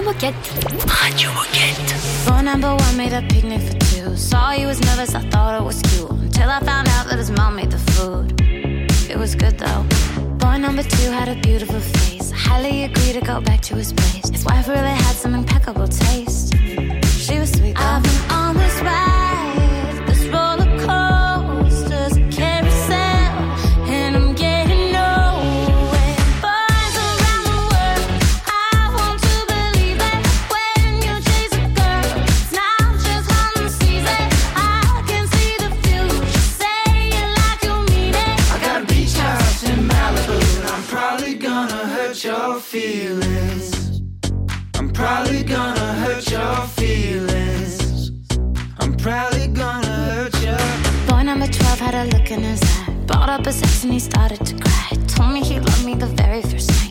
Radio 0.00 0.12
Moquette. 0.12 1.02
Radio 1.02 1.30
Moquette. 1.32 1.92
Phone 2.24 2.46
number 2.46 2.74
one 2.74 2.96
made 2.96 3.12
a 3.12 3.20
picnic 3.28 3.60
for 3.60 3.78
two. 3.90 4.16
Saw 4.16 4.52
you 4.52 4.66
was 4.66 4.80
nervous, 4.80 5.14
I 5.14 5.20
thought 5.28 5.60
it 5.60 5.62
was 5.62 5.82
cute. 5.82 6.10
Until 6.10 6.48
I 6.48 6.58
found 6.60 6.88
out 6.88 7.06
that 7.08 7.18
his 7.18 7.30
mom 7.30 7.56
made 7.56 7.70
the 7.70 7.78
food. 7.92 8.40
It 9.10 9.18
was 9.18 9.34
good 9.34 9.58
though. 9.58 9.84
Boy 10.38 10.56
number 10.56 10.84
two 10.84 11.10
had 11.10 11.28
a 11.28 11.38
beautiful 11.42 11.80
face. 11.80 12.30
Highly 12.30 12.84
agreed 12.84 13.12
to 13.12 13.20
go 13.20 13.42
back 13.42 13.60
to 13.62 13.74
his 13.74 13.92
place. 13.92 14.30
His 14.30 14.46
wife 14.46 14.68
really 14.68 14.96
had 15.04 15.16
some 15.16 15.34
impeccable 15.34 15.86
taste. 15.86 16.54
She 16.56 17.38
was 17.38 17.52
sweet. 17.52 17.76
Though. 17.76 17.84
I've 17.84 18.02
been 18.02 18.30
on 18.30 18.56
this 18.56 18.80
ride. 18.80 19.09
look 52.04 52.30
in 52.30 52.42
his 52.42 52.62
eye. 52.62 52.94
Brought 53.06 53.28
up 53.28 53.44
his 53.44 53.62
ex 53.62 53.84
and 53.84 53.92
he 53.92 53.98
started 53.98 54.44
to 54.46 54.54
cry. 54.56 54.90
Told 55.06 55.32
me 55.32 55.42
he 55.42 55.60
loved 55.60 55.84
me 55.84 55.94
the 55.94 56.06
very 56.06 56.42
first 56.42 56.70
night. 56.70 56.89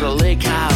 got 0.00 0.12
a 0.12 0.14
lake 0.14 0.44
house. 0.44 0.67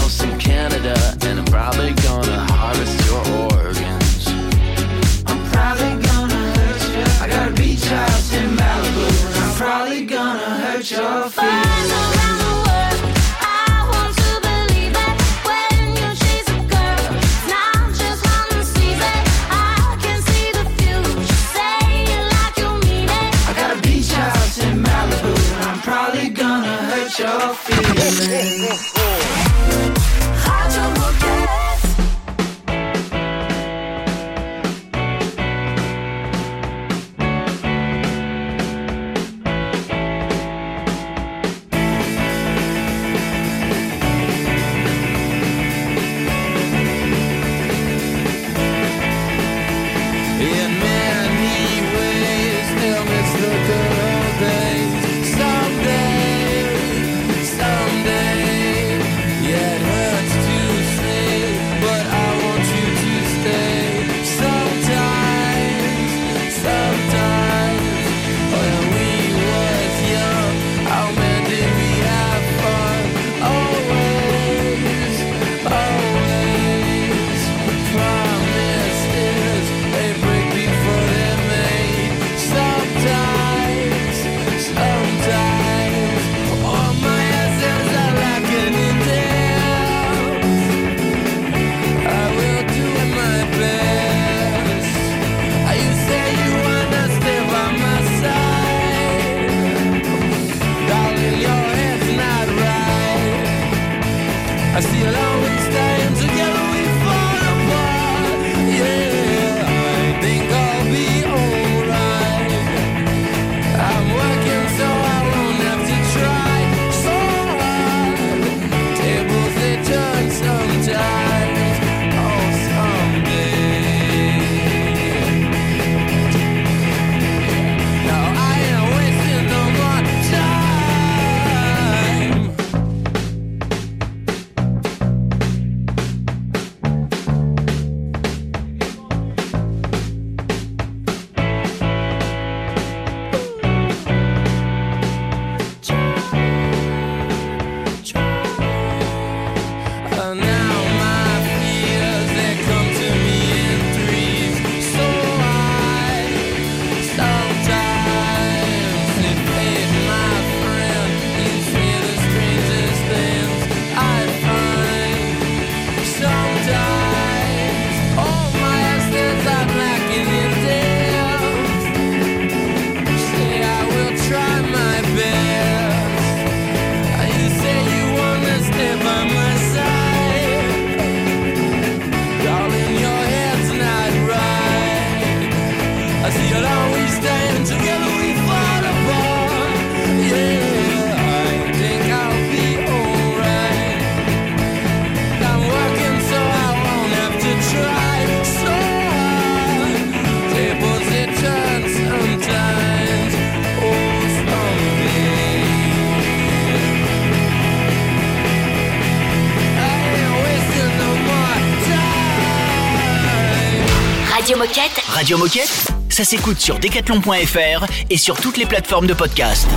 Moquette 215.36 215.88
Ça 216.08 216.24
s'écoute 216.24 216.60
sur 216.60 216.78
decathlon.fr 216.78 217.86
et 218.10 218.16
sur 218.16 218.40
toutes 218.40 218.56
les 218.56 218.66
plateformes 218.66 219.06
de 219.06 219.14
podcast. 219.14 219.68